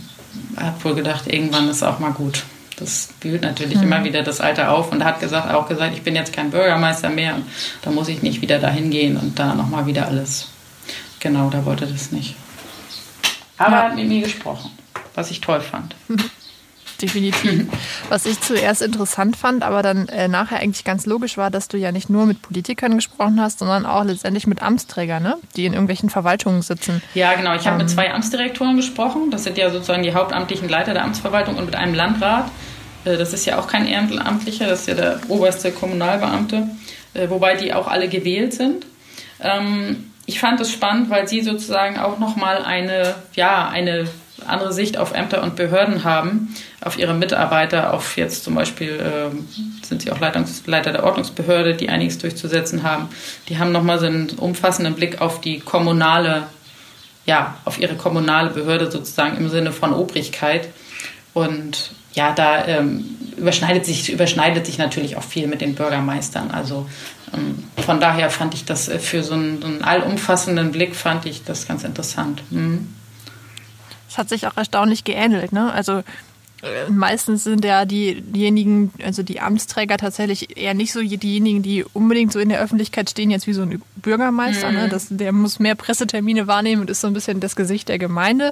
er 0.57 0.67
hat 0.67 0.83
wohl 0.83 0.95
gedacht, 0.95 1.27
irgendwann 1.27 1.69
ist 1.69 1.81
auch 1.81 1.99
mal 1.99 2.11
gut. 2.11 2.43
Das 2.75 3.09
wühlt 3.21 3.43
natürlich 3.43 3.77
mhm. 3.77 3.83
immer 3.83 4.03
wieder 4.03 4.23
das 4.23 4.41
Alter 4.41 4.71
auf 4.71 4.91
und 4.91 5.03
hat 5.05 5.19
gesagt, 5.19 5.53
auch 5.53 5.67
gesagt, 5.69 5.93
ich 5.93 6.01
bin 6.01 6.15
jetzt 6.15 6.33
kein 6.33 6.49
Bürgermeister 6.51 7.09
mehr 7.09 7.35
und 7.35 7.45
da 7.83 7.91
muss 7.91 8.09
ich 8.09 8.21
nicht 8.21 8.41
wieder 8.41 8.59
dahin 8.59 8.89
gehen 8.89 9.17
und 9.17 9.37
da 9.39 9.53
nochmal 9.53 9.85
wieder 9.85 10.07
alles. 10.07 10.47
Genau, 11.19 11.49
da 11.51 11.65
wollte 11.65 11.85
das 11.85 12.11
nicht. 12.11 12.35
Aber 13.61 13.75
ja. 13.75 13.81
er 13.81 13.89
hat 13.89 13.95
mit 13.95 14.07
mir 14.07 14.21
gesprochen, 14.21 14.71
was 15.15 15.31
ich 15.31 15.41
toll 15.41 15.61
fand. 15.61 15.95
definitiv. 17.01 17.65
Was 18.09 18.25
ich 18.25 18.39
zuerst 18.41 18.81
interessant 18.81 19.35
fand, 19.35 19.63
aber 19.63 19.81
dann 19.81 20.07
äh, 20.09 20.27
nachher 20.27 20.59
eigentlich 20.59 20.83
ganz 20.83 21.05
logisch 21.05 21.37
war, 21.37 21.49
dass 21.49 21.67
du 21.67 21.77
ja 21.77 21.91
nicht 21.91 22.09
nur 22.09 22.25
mit 22.25 22.41
Politikern 22.41 22.95
gesprochen 22.95 23.41
hast, 23.41 23.59
sondern 23.59 23.85
auch 23.85 24.03
letztendlich 24.03 24.47
mit 24.47 24.61
Amtsträgern, 24.61 25.23
ne? 25.23 25.37
die 25.55 25.65
in 25.65 25.73
irgendwelchen 25.73 26.09
Verwaltungen 26.09 26.61
sitzen. 26.61 27.01
Ja, 27.13 27.33
genau. 27.33 27.55
Ich 27.55 27.65
habe 27.65 27.71
ähm, 27.71 27.77
mit 27.79 27.89
zwei 27.89 28.13
Amtsdirektoren 28.13 28.75
gesprochen. 28.75 29.31
Das 29.31 29.43
sind 29.43 29.57
ja 29.57 29.69
sozusagen 29.69 30.03
die 30.03 30.13
hauptamtlichen 30.13 30.69
Leiter 30.69 30.93
der 30.93 31.03
Amtsverwaltung 31.03 31.55
und 31.55 31.65
mit 31.65 31.75
einem 31.75 31.93
Landrat. 31.93 32.49
Äh, 33.05 33.17
das 33.17 33.33
ist 33.33 33.45
ja 33.45 33.59
auch 33.59 33.67
kein 33.67 33.85
Ehrenamtlicher, 33.87 34.67
das 34.67 34.81
ist 34.81 34.87
ja 34.87 34.95
der 34.95 35.19
oberste 35.27 35.71
Kommunalbeamte, 35.71 36.67
äh, 37.13 37.29
wobei 37.29 37.55
die 37.55 37.73
auch 37.73 37.87
alle 37.87 38.07
gewählt 38.07 38.53
sind. 38.53 38.85
Ähm, 39.39 40.10
ich 40.25 40.39
fand 40.39 40.59
es 40.61 40.71
spannend, 40.71 41.09
weil 41.09 41.27
sie 41.27 41.41
sozusagen 41.41 41.97
auch 41.97 42.19
nochmal 42.19 42.63
eine, 42.63 43.15
ja, 43.33 43.67
eine 43.67 44.07
andere 44.47 44.73
Sicht 44.73 44.97
auf 44.97 45.13
Ämter 45.13 45.43
und 45.43 45.55
Behörden 45.55 46.03
haben, 46.03 46.55
auf 46.81 46.97
ihre 46.97 47.13
Mitarbeiter, 47.13 47.93
auf 47.93 48.17
jetzt 48.17 48.43
zum 48.43 48.55
Beispiel 48.55 48.99
äh, 48.99 49.85
sind 49.85 50.01
sie 50.01 50.11
auch 50.11 50.19
Leitungsleiter 50.19 50.91
der 50.91 51.03
Ordnungsbehörde, 51.03 51.75
die 51.75 51.89
einiges 51.89 52.17
durchzusetzen 52.17 52.83
haben. 52.83 53.09
Die 53.49 53.59
haben 53.59 53.71
nochmal 53.71 53.99
so 53.99 54.07
einen 54.07 54.29
umfassenden 54.31 54.95
Blick 54.95 55.21
auf 55.21 55.41
die 55.41 55.59
kommunale, 55.59 56.47
ja, 57.25 57.55
auf 57.65 57.79
ihre 57.79 57.95
kommunale 57.95 58.49
Behörde 58.49 58.89
sozusagen 58.89 59.37
im 59.37 59.49
Sinne 59.49 59.71
von 59.71 59.93
Obrigkeit. 59.93 60.69
Und 61.33 61.91
ja, 62.13 62.33
da 62.33 62.65
ähm, 62.67 63.17
überschneidet, 63.37 63.85
sich, 63.85 64.11
überschneidet 64.11 64.65
sich 64.65 64.77
natürlich 64.77 65.17
auch 65.17 65.23
viel 65.23 65.47
mit 65.47 65.61
den 65.61 65.75
Bürgermeistern. 65.75 66.51
Also 66.51 66.87
von 67.77 67.99
daher 67.99 68.29
fand 68.29 68.53
ich 68.53 68.65
das 68.65 68.89
äh, 68.89 68.99
für 68.99 69.23
so 69.23 69.33
einen, 69.33 69.61
so 69.61 69.67
einen 69.67 69.83
allumfassenden 69.83 70.71
Blick 70.71 70.95
fand 70.95 71.25
ich 71.25 71.43
das 71.43 71.67
ganz 71.67 71.83
interessant. 71.83 72.43
Mhm. 72.51 72.93
Es 74.09 74.17
hat 74.17 74.29
sich 74.29 74.47
auch 74.47 74.57
erstaunlich 74.57 75.03
geähnelt. 75.05 75.53
Ne? 75.53 75.71
Also 75.71 76.03
äh, 76.61 76.89
meistens 76.89 77.43
sind 77.43 77.65
ja 77.65 77.85
die, 77.85 78.21
diejenigen, 78.21 78.91
also 79.03 79.23
die 79.23 79.39
Amtsträger 79.39 79.97
tatsächlich 79.97 80.57
eher 80.57 80.73
nicht 80.73 80.91
so 80.91 81.01
diejenigen, 81.01 81.63
die 81.63 81.83
unbedingt 81.93 82.31
so 82.31 82.39
in 82.39 82.49
der 82.49 82.59
Öffentlichkeit 82.59 83.09
stehen, 83.09 83.31
jetzt 83.31 83.47
wie 83.47 83.53
so 83.53 83.63
ein 83.63 83.81
Bürgermeister. 83.95 84.71
Ne? 84.71 84.77
Mhm. 84.77 84.83
Ne? 84.83 84.89
Das, 84.89 85.07
der 85.09 85.31
muss 85.31 85.59
mehr 85.59 85.75
Pressetermine 85.75 86.47
wahrnehmen 86.47 86.81
und 86.81 86.89
ist 86.89 87.01
so 87.01 87.07
ein 87.07 87.13
bisschen 87.13 87.39
das 87.39 87.55
Gesicht 87.55 87.89
der 87.89 87.97
Gemeinde. 87.97 88.51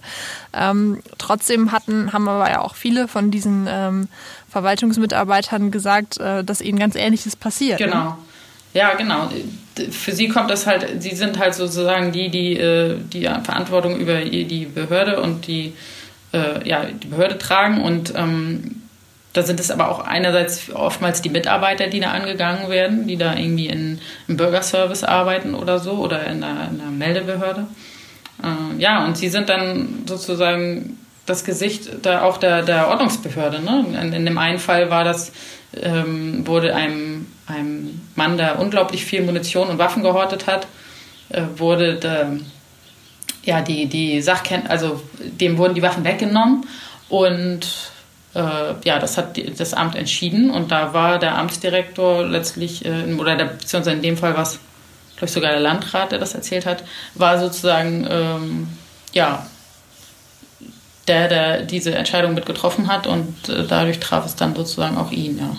Ähm, 0.53 1.01
trotzdem 1.17 1.71
hatten, 1.71 2.13
haben 2.13 2.27
aber 2.27 2.49
ja 2.49 2.61
auch 2.61 2.75
viele 2.75 3.07
von 3.07 3.31
diesen 3.31 3.67
ähm, 3.69 4.07
Verwaltungsmitarbeitern 4.49 5.71
gesagt, 5.71 6.19
äh, 6.19 6.43
dass 6.43 6.61
ihnen 6.61 6.79
ganz 6.79 6.95
Ähnliches 6.95 7.35
passiert. 7.35 7.79
Ne? 7.79 7.87
Genau. 7.87 8.03
Ne? 8.03 8.17
Ja, 8.73 8.93
genau. 8.93 9.29
Für 9.91 10.11
sie 10.11 10.27
kommt 10.27 10.51
das 10.51 10.67
halt, 10.67 11.01
sie 11.01 11.15
sind 11.15 11.39
halt 11.39 11.55
sozusagen 11.55 12.11
die, 12.11 12.29
die 12.29 12.57
äh, 12.57 12.97
die 13.13 13.23
Verantwortung 13.23 13.99
über 13.99 14.19
die 14.21 14.65
Behörde 14.65 15.21
und 15.21 15.47
die, 15.47 15.73
äh, 16.33 16.67
ja, 16.67 16.85
die 16.85 17.07
Behörde 17.07 17.37
tragen. 17.37 17.81
Und 17.81 18.13
ähm, 18.15 18.81
da 19.33 19.43
sind 19.43 19.59
es 19.59 19.71
aber 19.71 19.89
auch 19.89 19.99
einerseits 19.99 20.69
oftmals 20.71 21.21
die 21.21 21.29
Mitarbeiter, 21.29 21.87
die 21.87 21.99
da 21.99 22.11
angegangen 22.11 22.69
werden, 22.69 23.07
die 23.07 23.17
da 23.17 23.35
irgendwie 23.35 23.67
in, 23.67 23.99
im 24.27 24.37
Bürgerservice 24.37 25.03
arbeiten 25.03 25.55
oder 25.55 25.79
so 25.79 25.93
oder 25.93 26.25
in 26.25 26.41
der, 26.41 26.69
in 26.71 26.77
der 26.79 26.87
Meldebehörde. 26.87 27.67
Äh, 28.43 28.81
ja, 28.81 29.05
und 29.05 29.17
sie 29.17 29.29
sind 29.29 29.49
dann 29.49 30.03
sozusagen 30.07 30.97
das 31.25 31.45
Gesicht 31.45 31.89
da 32.01 32.23
auch 32.23 32.37
der, 32.37 32.63
der 32.63 32.87
Ordnungsbehörde. 32.87 33.61
Ne? 33.61 33.85
In, 34.01 34.13
in 34.13 34.25
dem 34.25 34.37
einen 34.37 34.59
Fall 34.59 34.89
war 34.89 35.03
das, 35.03 35.31
ähm, 35.79 36.45
wurde 36.47 36.75
einem 36.75 37.27
einem 37.49 38.01
Mann, 38.15 38.37
der 38.37 38.59
unglaublich 38.59 39.05
viel 39.05 39.23
Munition 39.23 39.69
und 39.69 39.77
Waffen 39.77 40.03
gehortet 40.03 40.47
hat, 40.47 40.67
äh, 41.29 41.43
wurde 41.55 41.95
der, 41.95 42.37
ja, 43.43 43.61
die, 43.61 43.87
die 43.87 44.21
Sachken 44.21 44.67
also 44.67 45.01
dem 45.19 45.57
wurden 45.57 45.75
die 45.75 45.81
Waffen 45.81 46.03
weggenommen 46.03 46.65
und 47.09 47.91
äh, 48.35 48.73
ja, 48.83 48.99
das 48.99 49.17
hat 49.17 49.39
das 49.59 49.73
Amt 49.73 49.95
entschieden 49.95 50.51
und 50.51 50.71
da 50.71 50.93
war 50.93 51.19
der 51.19 51.37
Amtsdirektor 51.37 52.25
letztlich, 52.25 52.85
äh, 52.85 53.13
oder 53.13 53.35
der, 53.35 53.45
beziehungsweise 53.45 53.95
in 53.95 54.03
dem 54.03 54.17
Fall 54.17 54.35
war 54.35 54.43
es, 54.43 54.59
glaube 55.15 55.25
ich, 55.25 55.31
sogar 55.31 55.51
der 55.51 55.59
Landrat, 55.59 56.11
der 56.11 56.19
das 56.19 56.35
erzählt 56.35 56.65
hat, 56.65 56.83
war 57.15 57.39
sozusagen, 57.39 58.07
ähm, 58.09 58.67
ja, 59.13 59.45
der, 61.07 61.27
der 61.27 61.63
diese 61.63 61.95
Entscheidung 61.95 62.35
mit 62.35 62.45
getroffen 62.45 62.87
hat 62.87 63.07
und 63.07 63.49
äh, 63.49 63.65
dadurch 63.67 63.99
traf 63.99 64.25
es 64.25 64.35
dann 64.35 64.55
sozusagen 64.55 64.97
auch 64.97 65.11
ihn, 65.11 65.39
ja. 65.39 65.57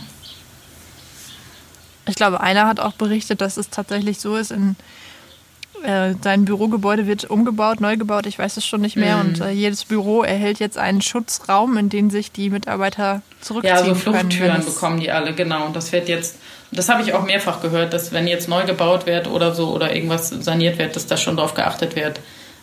Ich 2.11 2.17
glaube, 2.17 2.41
einer 2.41 2.67
hat 2.67 2.81
auch 2.81 2.93
berichtet, 2.93 3.41
dass 3.41 3.57
es 3.57 3.71
tatsächlich 3.71 4.21
so 4.21 4.37
ist, 4.37 4.51
in 4.51 4.77
äh, 5.83 6.15
sein 6.23 6.45
Bürogebäude 6.45 7.07
wird 7.07 7.31
umgebaut, 7.31 7.81
neu 7.81 7.97
gebaut, 7.97 8.27
ich 8.27 8.39
weiß 8.39 8.57
es 8.57 8.67
schon 8.67 8.81
nicht 8.81 8.97
mehr. 8.97 9.17
Mhm. 9.17 9.21
Und 9.21 9.41
äh, 9.41 9.51
jedes 9.51 9.85
Büro 9.85 10.23
erhält 10.23 10.59
jetzt 10.61 10.77
einen 10.77 11.01
Schutzraum, 11.01 11.77
in 11.79 11.89
den 11.89 12.11
sich 12.11 12.33
die 12.33 12.51
Mitarbeiter 12.51 13.23
zurückziehen 13.41 13.77
können. 13.77 13.89
Ja, 13.89 13.95
so 13.95 14.01
Fluchttüren 14.01 14.53
können, 14.53 14.65
bekommen 14.65 15.01
die 15.01 15.11
alle, 15.11 15.35
genau. 15.35 15.67
Und 15.67 15.77
das 15.77 15.93
wird 15.93 16.09
jetzt, 16.09 16.37
das 16.71 16.89
habe 16.89 17.03
ich 17.03 17.15
auch 17.15 17.25
mehrfach 17.25 17.63
gehört, 17.63 17.93
dass 17.93 18.13
wenn 18.13 18.27
jetzt 18.27 18.49
neu 18.49 18.65
gebaut 18.65 19.07
wird 19.07 19.29
oder 19.29 19.55
so 19.55 19.71
oder 19.71 19.95
irgendwas 19.95 20.29
saniert 20.29 20.79
wird, 20.79 20.97
dass 20.97 21.07
da 21.07 21.17
schon 21.17 21.37
darauf 21.37 21.55
geachtet 21.55 21.97
wird, 21.97 22.21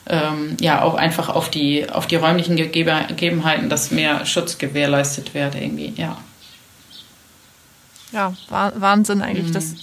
ähm, 0.10 0.56
ja, 0.62 0.84
auch 0.84 0.94
einfach 0.96 1.30
auf 1.30 1.50
die, 1.50 1.90
auf 1.90 2.08
die 2.08 2.16
räumlichen 2.16 2.56
Gegebenheiten, 2.56 3.70
dass 3.70 3.92
mehr 3.92 4.26
Schutz 4.26 4.58
gewährleistet 4.58 5.34
wird 5.34 5.56
irgendwie, 5.56 5.94
ja 5.98 6.18
ja, 8.18 8.34
Wahnsinn 8.50 9.22
eigentlich. 9.22 9.50
Mhm. 9.50 9.54
Das, 9.54 9.76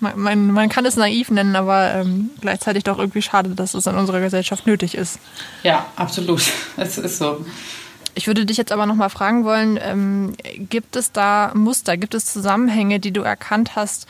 man, 0.00 0.18
man, 0.18 0.52
man, 0.52 0.68
kann 0.68 0.84
es 0.86 0.96
naiv 0.96 1.30
nennen, 1.30 1.56
aber 1.56 1.94
ähm, 1.94 2.30
gleichzeitig 2.40 2.84
doch 2.84 2.98
irgendwie 2.98 3.22
schade, 3.22 3.50
dass 3.50 3.74
es 3.74 3.86
in 3.86 3.96
unserer 3.96 4.20
Gesellschaft 4.20 4.66
nötig 4.66 4.94
ist. 4.94 5.18
Ja, 5.62 5.86
absolut. 5.96 6.42
Es 6.76 6.98
ist 6.98 7.18
so. 7.18 7.44
Ich 8.14 8.26
würde 8.26 8.44
dich 8.44 8.56
jetzt 8.56 8.72
aber 8.72 8.86
noch 8.86 8.94
mal 8.94 9.08
fragen 9.08 9.44
wollen, 9.44 9.78
ähm, 9.80 10.34
gibt 10.68 10.96
es 10.96 11.12
da 11.12 11.52
Muster, 11.54 11.96
gibt 11.96 12.14
es 12.14 12.26
Zusammenhänge, 12.26 13.00
die 13.00 13.12
du 13.12 13.22
erkannt 13.22 13.76
hast 13.76 14.06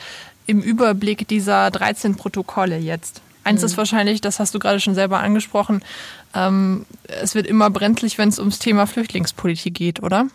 im 0.47 0.61
Überblick 0.61 1.27
dieser 1.27 1.71
13 1.71 2.15
Protokolle 2.15 2.77
jetzt? 2.77 3.21
Eins 3.43 3.61
mhm. 3.61 3.67
ist 3.67 3.77
wahrscheinlich, 3.77 4.21
das 4.21 4.39
hast 4.39 4.53
du 4.53 4.59
gerade 4.59 4.79
schon 4.79 4.95
selber 4.95 5.19
angesprochen, 5.19 5.83
ähm, 6.33 6.85
es 7.07 7.35
wird 7.35 7.47
immer 7.47 7.69
brenzlig, 7.69 8.17
wenn 8.17 8.29
es 8.29 8.39
ums 8.39 8.59
Thema 8.59 8.85
Flüchtlingspolitik 8.85 9.73
geht, 9.73 10.03
oder? 10.03 10.27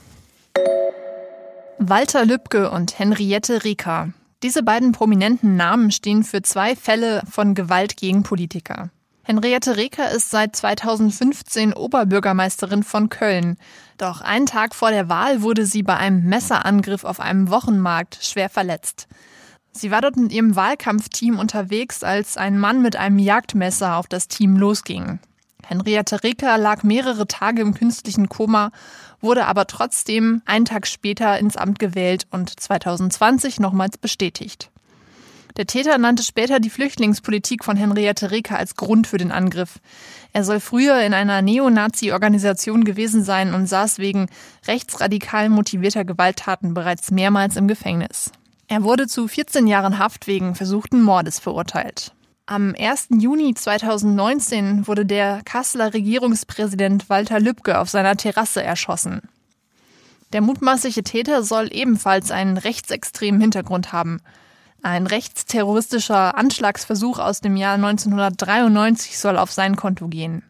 Walter 1.78 2.24
Lübcke 2.24 2.70
und 2.70 2.98
Henriette 2.98 3.64
Rieker. 3.64 4.10
Diese 4.42 4.62
beiden 4.62 4.92
prominenten 4.92 5.56
Namen 5.56 5.90
stehen 5.90 6.22
für 6.22 6.40
zwei 6.42 6.76
Fälle 6.76 7.22
von 7.28 7.54
Gewalt 7.54 7.96
gegen 7.96 8.22
Politiker. 8.22 8.90
Henriette 9.24 9.76
Reker 9.76 10.10
ist 10.10 10.30
seit 10.30 10.54
2015 10.54 11.72
Oberbürgermeisterin 11.72 12.82
von 12.82 13.08
Köln. 13.08 13.56
Doch 13.98 14.20
einen 14.20 14.46
Tag 14.46 14.74
vor 14.74 14.90
der 14.90 15.08
Wahl 15.08 15.42
wurde 15.42 15.66
sie 15.66 15.82
bei 15.82 15.96
einem 15.96 16.24
Messerangriff 16.24 17.04
auf 17.04 17.20
einem 17.20 17.50
Wochenmarkt 17.50 18.18
schwer 18.22 18.50
verletzt. 18.50 19.08
Sie 19.72 19.90
war 19.90 20.00
dort 20.00 20.16
mit 20.16 20.32
ihrem 20.32 20.54
Wahlkampfteam 20.54 21.38
unterwegs, 21.38 22.04
als 22.04 22.36
ein 22.36 22.58
Mann 22.58 22.82
mit 22.82 22.96
einem 22.96 23.18
Jagdmesser 23.18 23.96
auf 23.96 24.06
das 24.06 24.28
Team 24.28 24.56
losging. 24.56 25.18
Henriette 25.66 26.22
Reker 26.22 26.58
lag 26.58 26.82
mehrere 26.82 27.26
Tage 27.26 27.62
im 27.62 27.74
künstlichen 27.74 28.28
Koma 28.28 28.70
wurde 29.20 29.46
aber 29.46 29.66
trotzdem 29.66 30.42
einen 30.44 30.66
Tag 30.66 30.86
später 30.86 31.38
ins 31.38 31.56
Amt 31.56 31.78
gewählt 31.78 32.26
und 32.30 32.60
2020 32.60 33.58
nochmals 33.58 33.98
bestätigt. 33.98 34.70
Der 35.56 35.66
Täter 35.66 35.98
nannte 35.98 36.24
später 36.24 36.58
die 36.58 36.70
Flüchtlingspolitik 36.70 37.64
von 37.64 37.76
Henriette 37.76 38.32
Reker 38.32 38.58
als 38.58 38.74
Grund 38.74 39.06
für 39.06 39.18
den 39.18 39.30
Angriff. 39.30 39.78
Er 40.32 40.42
soll 40.42 40.58
früher 40.58 41.00
in 41.02 41.14
einer 41.14 41.42
Neonazi-Organisation 41.42 42.84
gewesen 42.84 43.22
sein 43.22 43.54
und 43.54 43.68
saß 43.68 43.98
wegen 43.98 44.26
rechtsradikal 44.66 45.48
motivierter 45.48 46.04
Gewalttaten 46.04 46.74
bereits 46.74 47.12
mehrmals 47.12 47.56
im 47.56 47.68
Gefängnis. 47.68 48.32
Er 48.66 48.82
wurde 48.82 49.06
zu 49.06 49.28
14 49.28 49.68
Jahren 49.68 49.98
Haft 49.98 50.26
wegen 50.26 50.56
versuchten 50.56 51.02
Mordes 51.02 51.38
verurteilt. 51.38 52.13
Am 52.46 52.74
1. 52.78 53.08
Juni 53.20 53.54
2019 53.54 54.86
wurde 54.86 55.06
der 55.06 55.40
Kasseler 55.46 55.94
Regierungspräsident 55.94 57.08
Walter 57.08 57.40
Lübcke 57.40 57.78
auf 57.78 57.88
seiner 57.88 58.18
Terrasse 58.18 58.62
erschossen. 58.62 59.22
Der 60.34 60.42
mutmaßliche 60.42 61.02
Täter 61.04 61.42
soll 61.42 61.70
ebenfalls 61.72 62.30
einen 62.30 62.58
rechtsextremen 62.58 63.40
Hintergrund 63.40 63.94
haben. 63.94 64.20
Ein 64.82 65.06
rechtsterroristischer 65.06 66.36
Anschlagsversuch 66.36 67.18
aus 67.18 67.40
dem 67.40 67.56
Jahr 67.56 67.76
1993 67.76 69.18
soll 69.18 69.38
auf 69.38 69.50
sein 69.50 69.74
Konto 69.74 70.08
gehen. 70.08 70.42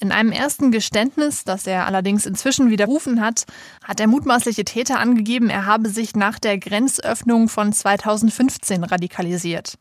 In 0.00 0.10
einem 0.10 0.32
ersten 0.32 0.72
Geständnis, 0.72 1.44
das 1.44 1.68
er 1.68 1.86
allerdings 1.86 2.26
inzwischen 2.26 2.68
widerrufen 2.68 3.20
hat, 3.20 3.44
hat 3.84 4.00
der 4.00 4.08
mutmaßliche 4.08 4.64
Täter 4.64 4.98
angegeben, 4.98 5.50
er 5.50 5.66
habe 5.66 5.88
sich 5.88 6.16
nach 6.16 6.40
der 6.40 6.58
Grenzöffnung 6.58 7.48
von 7.48 7.72
2015 7.72 8.82
radikalisiert. 8.82 9.78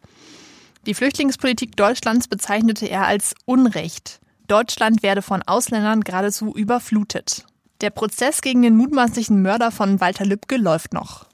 Die 0.88 0.95
Flüchtlingspolitik 0.95 1.75
Deutschlands 1.75 2.27
bezeichnete 2.27 2.88
er 2.88 3.05
als 3.05 3.35
Unrecht. 3.45 4.19
Deutschland 4.47 5.03
werde 5.03 5.21
von 5.21 5.43
Ausländern 5.43 6.01
geradezu 6.01 6.55
überflutet. 6.55 7.45
Der 7.81 7.91
Prozess 7.91 8.41
gegen 8.41 8.63
den 8.63 8.75
mutmaßlichen 8.75 9.43
Mörder 9.43 9.69
von 9.71 10.01
Walter 10.01 10.25
Lübcke 10.25 10.57
läuft 10.57 10.93
noch. 10.93 11.25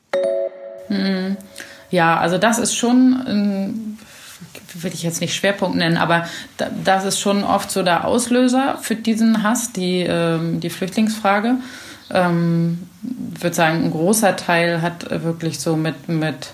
Hm. 0.87 1.37
Ja, 1.89 2.17
also 2.17 2.37
das 2.37 2.59
ist 2.59 2.75
schon, 2.75 3.23
ähm, 3.25 3.97
will 4.73 4.93
ich 4.93 5.03
jetzt 5.03 5.21
nicht 5.21 5.33
Schwerpunkt 5.33 5.77
nennen, 5.77 5.95
aber 5.95 6.27
das 6.83 7.05
ist 7.05 7.19
schon 7.19 7.45
oft 7.45 7.71
so 7.71 7.83
der 7.83 8.05
Auslöser 8.05 8.77
für 8.81 8.95
diesen 8.95 9.43
Hass, 9.43 9.71
die, 9.71 10.01
ähm, 10.01 10.59
die 10.59 10.69
Flüchtlingsfrage. 10.69 11.55
ähm, 12.09 12.89
würde 13.01 13.55
sagen, 13.55 13.83
ein 13.85 13.91
großer 13.91 14.35
Teil 14.35 14.81
hat 14.81 15.09
wirklich 15.23 15.59
so 15.59 15.75
mit, 15.75 16.09
mit, 16.09 16.51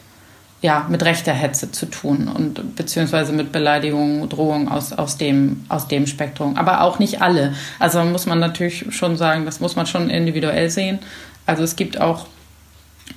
ja, 0.63 0.87
mit 0.89 1.03
rechter 1.03 1.33
Hetze 1.33 1.71
zu 1.71 1.87
tun 1.87 2.29
und 2.29 2.77
beziehungsweise 2.77 3.33
mit 3.33 3.51
Beleidigungen, 3.51 4.29
Drohungen 4.29 4.69
aus, 4.69 4.93
aus, 4.93 5.17
dem, 5.17 5.65
aus 5.67 5.89
dem 5.89 6.07
Spektrum. 6.07 6.55
Aber 6.55 6.81
auch 6.81 6.99
nicht 6.99 7.21
alle. 7.21 7.53
Also 7.79 8.01
muss 8.05 8.25
man 8.25 8.39
natürlich 8.39 8.85
schon 8.91 9.17
sagen, 9.17 9.43
das 9.43 9.59
muss 9.59 9.75
man 9.75 9.87
schon 9.87 10.09
individuell 10.09 10.69
sehen. 10.69 10.99
Also 11.45 11.63
es 11.63 11.75
gibt 11.75 11.99
auch 11.99 12.27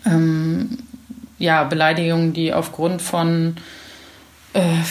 ähm, 0.05 0.79
ja, 1.39 1.63
Beleidigungen, 1.63 2.33
die 2.33 2.53
aufgrund 2.53 3.01
von 3.01 3.55
äh, 4.53 4.83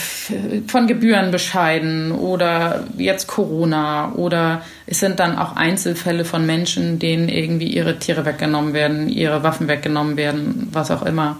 von 0.66 0.86
Gebührenbescheiden 0.86 2.12
oder 2.12 2.84
jetzt 2.96 3.26
Corona 3.26 4.12
oder 4.12 4.62
es 4.86 5.00
sind 5.00 5.20
dann 5.20 5.36
auch 5.36 5.56
Einzelfälle 5.56 6.24
von 6.24 6.46
Menschen, 6.46 6.98
denen 6.98 7.28
irgendwie 7.28 7.68
ihre 7.68 7.98
Tiere 7.98 8.24
weggenommen 8.24 8.72
werden, 8.72 9.10
ihre 9.10 9.42
Waffen 9.42 9.68
weggenommen 9.68 10.16
werden, 10.16 10.68
was 10.72 10.90
auch 10.90 11.02
immer. 11.02 11.38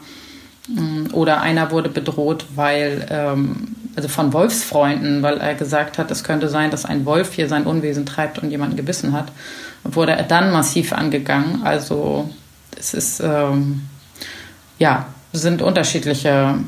Mm, 0.69 1.13
oder 1.13 1.41
einer 1.41 1.71
wurde 1.71 1.89
bedroht, 1.89 2.47
weil, 2.55 3.07
ähm, 3.11 3.77
also 3.95 4.09
von 4.09 4.33
Wolfsfreunden, 4.33 5.23
weil 5.23 5.39
er 5.39 5.55
gesagt 5.55 5.99
hat, 5.99 6.11
es 6.11 6.25
könnte 6.25 6.49
sein, 6.49 6.71
dass 6.71 6.85
ein 6.85 7.05
Wolf 7.05 7.35
hier 7.35 7.49
sein 7.49 7.65
Unwesen 7.65 8.05
treibt 8.07 8.39
und 8.39 8.51
jemanden 8.51 8.77
gebissen 8.77 9.13
hat. 9.13 9.33
Wurde 9.85 10.13
er 10.13 10.25
dann 10.25 10.53
massiv 10.53 10.93
angegangen. 10.93 11.63
Also 11.65 12.29
es 12.79 12.95
ist, 12.95 13.21
ähm, 13.21 13.83
ja, 14.79 15.07
sind 15.33 15.63
unterschiedliche 15.63 16.59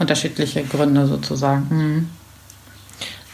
unterschiedliche 0.00 0.64
Gründe 0.64 1.06
sozusagen. 1.06 1.66
Mhm. 1.70 2.10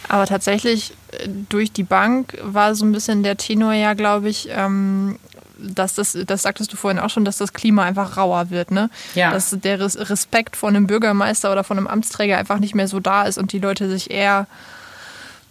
Aber 0.08 0.26
tatsächlich 0.26 0.92
äh, 1.12 1.28
durch 1.48 1.72
die 1.72 1.84
Bank 1.84 2.36
war 2.42 2.74
so 2.74 2.84
ein 2.84 2.92
bisschen 2.92 3.22
der 3.22 3.36
Tenor 3.36 3.72
ja, 3.72 3.94
glaube 3.94 4.28
ich, 4.28 4.48
ähm, 4.50 5.18
dass 5.58 5.94
das, 5.94 6.16
das 6.26 6.42
sagtest 6.42 6.72
du 6.72 6.76
vorhin 6.76 6.98
auch 6.98 7.10
schon, 7.10 7.24
dass 7.24 7.38
das 7.38 7.52
Klima 7.52 7.84
einfach 7.84 8.16
rauer 8.16 8.50
wird, 8.50 8.70
ne? 8.70 8.90
Ja. 9.14 9.30
Dass 9.30 9.50
der 9.50 9.80
Respekt 9.80 10.56
vor 10.56 10.68
einem 10.68 10.86
Bürgermeister 10.86 11.52
oder 11.52 11.64
von 11.64 11.78
einem 11.78 11.86
Amtsträger 11.86 12.38
einfach 12.38 12.58
nicht 12.58 12.74
mehr 12.74 12.88
so 12.88 13.00
da 13.00 13.24
ist 13.24 13.38
und 13.38 13.52
die 13.52 13.58
Leute 13.58 13.88
sich 13.88 14.10
eher 14.10 14.46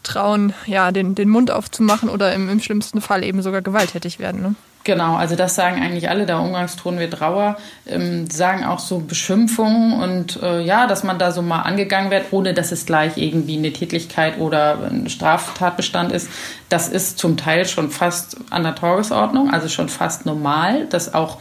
trauen, 0.06 0.54
ja, 0.66 0.92
den, 0.92 1.16
den 1.16 1.30
Mund 1.30 1.52
aufzumachen 1.52 2.10
oder 2.10 2.34
im, 2.34 2.50
im 2.50 2.60
schlimmsten 2.60 3.02
Fall 3.02 3.24
eben 3.24 3.42
sogar 3.42 3.62
gewalttätig 3.62 4.20
werden, 4.20 4.42
ne? 4.42 4.56
Genau, 4.86 5.16
also 5.16 5.36
das 5.36 5.56
sagen 5.56 5.82
eigentlich 5.82 6.10
alle, 6.10 6.28
der 6.28 6.40
Umgangston 6.40 7.00
wird 7.00 7.20
rauer, 7.20 7.58
ähm, 7.88 8.30
sagen 8.30 8.64
auch 8.64 8.78
so 8.78 9.00
Beschimpfungen 9.00 10.00
und 10.00 10.40
äh, 10.44 10.62
ja, 10.62 10.86
dass 10.86 11.04
man 11.04 11.18
da 11.18 11.32
so 11.32 11.42
mal 11.42 11.64
angegangen 11.64 12.12
wird, 12.12 12.26
ohne 12.30 12.54
dass 12.54 12.72
es 12.72 12.86
gleich 12.86 13.18
irgendwie 13.18 13.58
eine 13.58 13.74
Tätlichkeit 13.74 14.38
oder 14.40 14.78
ein 14.88 15.10
Straftatbestand 15.10 16.12
ist. 16.12 16.30
Das 16.70 16.88
ist 16.88 17.18
zum 17.18 17.36
Teil 17.36 17.66
schon 17.66 17.90
fast 17.90 18.38
an 18.52 18.62
der 18.62 18.76
Tagesordnung, 18.76 19.50
also 19.50 19.70
schon 19.70 19.90
fast 19.90 20.28
normal, 20.28 20.86
dass 20.86 21.16
auch 21.16 21.40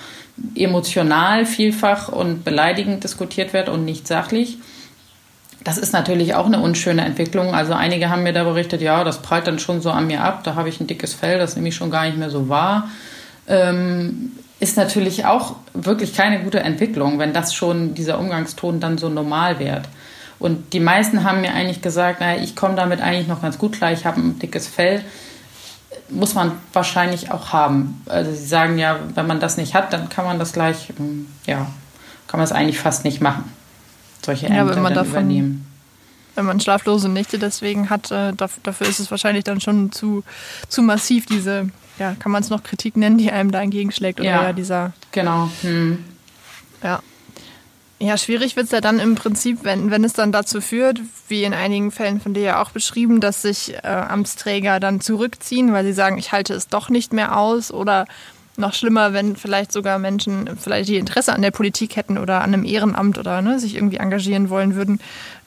emotional 0.54 1.44
vielfach 1.44 2.08
und 2.08 2.44
beleidigend 2.44 3.04
diskutiert 3.04 3.52
wird 3.52 3.68
und 3.68 3.84
nicht 3.84 4.06
sachlich. 4.08 4.56
Das 5.64 5.78
ist 5.78 5.92
natürlich 5.92 6.34
auch 6.34 6.46
eine 6.46 6.60
unschöne 6.60 7.04
Entwicklung. 7.04 7.54
Also 7.54 7.72
einige 7.72 8.10
haben 8.10 8.22
mir 8.22 8.32
da 8.32 8.44
berichtet, 8.44 8.82
ja, 8.82 9.02
das 9.02 9.22
prallt 9.22 9.46
dann 9.46 9.58
schon 9.58 9.80
so 9.80 9.90
an 9.90 10.06
mir 10.06 10.22
ab, 10.22 10.44
da 10.44 10.54
habe 10.54 10.68
ich 10.68 10.78
ein 10.80 10.86
dickes 10.86 11.14
Fell, 11.14 11.38
das 11.38 11.56
nehme 11.56 11.68
ich 11.68 11.74
schon 11.74 11.90
gar 11.90 12.04
nicht 12.04 12.18
mehr 12.18 12.30
so 12.30 12.48
wahr 12.48 12.88
ähm, 13.46 14.32
ist 14.60 14.76
natürlich 14.76 15.26
auch 15.26 15.56
wirklich 15.74 16.14
keine 16.14 16.42
gute 16.42 16.60
Entwicklung, 16.60 17.18
wenn 17.18 17.32
das 17.32 17.54
schon 17.54 17.94
dieser 17.94 18.18
Umgangston 18.18 18.80
dann 18.80 18.98
so 18.98 19.08
normal 19.08 19.58
wird. 19.58 19.82
Und 20.38 20.72
die 20.72 20.80
meisten 20.80 21.24
haben 21.24 21.40
mir 21.40 21.54
eigentlich 21.54 21.82
gesagt, 21.82 22.20
naja, 22.20 22.42
ich 22.42 22.56
komme 22.56 22.74
damit 22.74 23.00
eigentlich 23.00 23.28
noch 23.28 23.42
ganz 23.42 23.58
gut 23.58 23.72
klar, 23.72 23.92
ich 23.92 24.04
habe 24.04 24.20
ein 24.20 24.38
dickes 24.38 24.66
Fell. 24.66 25.02
Muss 26.10 26.34
man 26.34 26.52
wahrscheinlich 26.72 27.30
auch 27.30 27.52
haben. 27.52 28.02
Also 28.06 28.30
sie 28.30 28.46
sagen 28.46 28.78
ja, 28.78 28.98
wenn 29.14 29.26
man 29.26 29.40
das 29.40 29.56
nicht 29.56 29.74
hat, 29.74 29.92
dann 29.92 30.08
kann 30.08 30.24
man 30.24 30.38
das 30.38 30.52
gleich, 30.52 30.92
ähm, 30.98 31.28
ja, 31.46 31.66
kann 32.26 32.38
man 32.38 32.44
es 32.44 32.52
eigentlich 32.52 32.78
fast 32.78 33.04
nicht 33.04 33.20
machen. 33.20 33.44
Solche 34.24 34.46
Ämter 34.46 34.58
ja, 34.58 34.68
wenn 34.68 34.82
man 34.82 34.94
davon, 34.94 35.10
übernehmen. 35.10 35.66
Wenn 36.34 36.46
man 36.46 36.60
schlaflose 36.60 37.08
Nächte 37.08 37.38
deswegen 37.38 37.90
hat, 37.90 38.10
äh, 38.10 38.32
dafür 38.34 38.88
ist 38.88 38.98
es 38.98 39.10
wahrscheinlich 39.10 39.44
dann 39.44 39.60
schon 39.60 39.92
zu, 39.92 40.24
zu 40.68 40.82
massiv, 40.82 41.26
diese 41.26 41.68
ja, 41.98 42.16
kann 42.18 42.32
man 42.32 42.42
es 42.42 42.50
noch 42.50 42.62
Kritik 42.62 42.96
nennen, 42.96 43.18
die 43.18 43.30
einem 43.30 43.52
da 43.52 43.62
entgegenschlägt? 43.62 44.20
Oder 44.20 44.28
ja, 44.28 44.42
ja 44.44 44.52
dieser. 44.52 44.92
Genau. 45.12 45.50
Hm. 45.62 46.04
Ja. 46.82 47.00
Ja, 48.00 48.18
schwierig 48.18 48.56
wird 48.56 48.66
es 48.66 48.72
ja 48.72 48.80
dann 48.80 48.98
im 48.98 49.14
Prinzip, 49.14 49.60
wenn, 49.62 49.90
wenn 49.90 50.02
es 50.02 50.12
dann 50.12 50.32
dazu 50.32 50.60
führt, 50.60 51.00
wie 51.28 51.44
in 51.44 51.54
einigen 51.54 51.92
Fällen 51.92 52.20
von 52.20 52.34
dir 52.34 52.42
ja 52.42 52.62
auch 52.62 52.70
beschrieben, 52.70 53.20
dass 53.20 53.42
sich 53.42 53.72
äh, 53.72 53.86
Amtsträger 53.86 54.80
dann 54.80 55.00
zurückziehen, 55.00 55.72
weil 55.72 55.84
sie 55.84 55.92
sagen, 55.92 56.18
ich 56.18 56.32
halte 56.32 56.54
es 56.54 56.68
doch 56.68 56.90
nicht 56.90 57.12
mehr 57.12 57.38
aus 57.38 57.72
oder 57.72 58.06
noch 58.56 58.74
schlimmer, 58.74 59.12
wenn 59.12 59.36
vielleicht 59.36 59.72
sogar 59.72 59.98
Menschen 59.98 60.50
vielleicht 60.56 60.88
die 60.88 60.96
Interesse 60.96 61.32
an 61.32 61.42
der 61.42 61.50
Politik 61.50 61.96
hätten 61.96 62.18
oder 62.18 62.42
an 62.42 62.54
einem 62.54 62.64
Ehrenamt 62.64 63.18
oder 63.18 63.42
ne, 63.42 63.58
sich 63.58 63.74
irgendwie 63.74 63.96
engagieren 63.96 64.50
wollen 64.50 64.74
würden, 64.74 65.00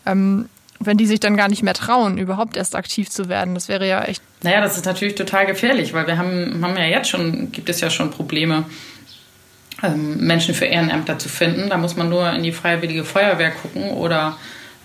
ähm, 0.05 0.49
wenn 0.79 0.97
die 0.97 1.07
sich 1.07 1.19
dann 1.19 1.37
gar 1.37 1.47
nicht 1.47 1.63
mehr 1.63 1.73
trauen, 1.73 2.17
überhaupt 2.17 2.57
erst 2.57 2.75
aktiv 2.75 3.09
zu 3.09 3.29
werden. 3.29 3.55
Das 3.55 3.67
wäre 3.67 3.87
ja 3.87 4.03
echt. 4.03 4.21
Naja, 4.43 4.61
das 4.61 4.77
ist 4.77 4.85
natürlich 4.85 5.15
total 5.15 5.45
gefährlich, 5.45 5.93
weil 5.93 6.05
wir 6.05 6.17
haben, 6.17 6.59
haben 6.61 6.77
ja 6.77 6.85
jetzt 6.85 7.09
schon, 7.09 7.51
gibt 7.51 7.69
es 7.69 7.81
ja 7.81 7.89
schon 7.89 8.11
Probleme, 8.11 8.65
ähm, 9.83 10.17
Menschen 10.17 10.53
für 10.53 10.65
Ehrenämter 10.65 11.17
zu 11.17 11.29
finden. 11.29 11.69
Da 11.69 11.77
muss 11.77 11.95
man 11.95 12.09
nur 12.09 12.31
in 12.31 12.43
die 12.43 12.51
Freiwillige 12.51 13.05
Feuerwehr 13.05 13.51
gucken 13.51 13.91
oder 13.91 14.37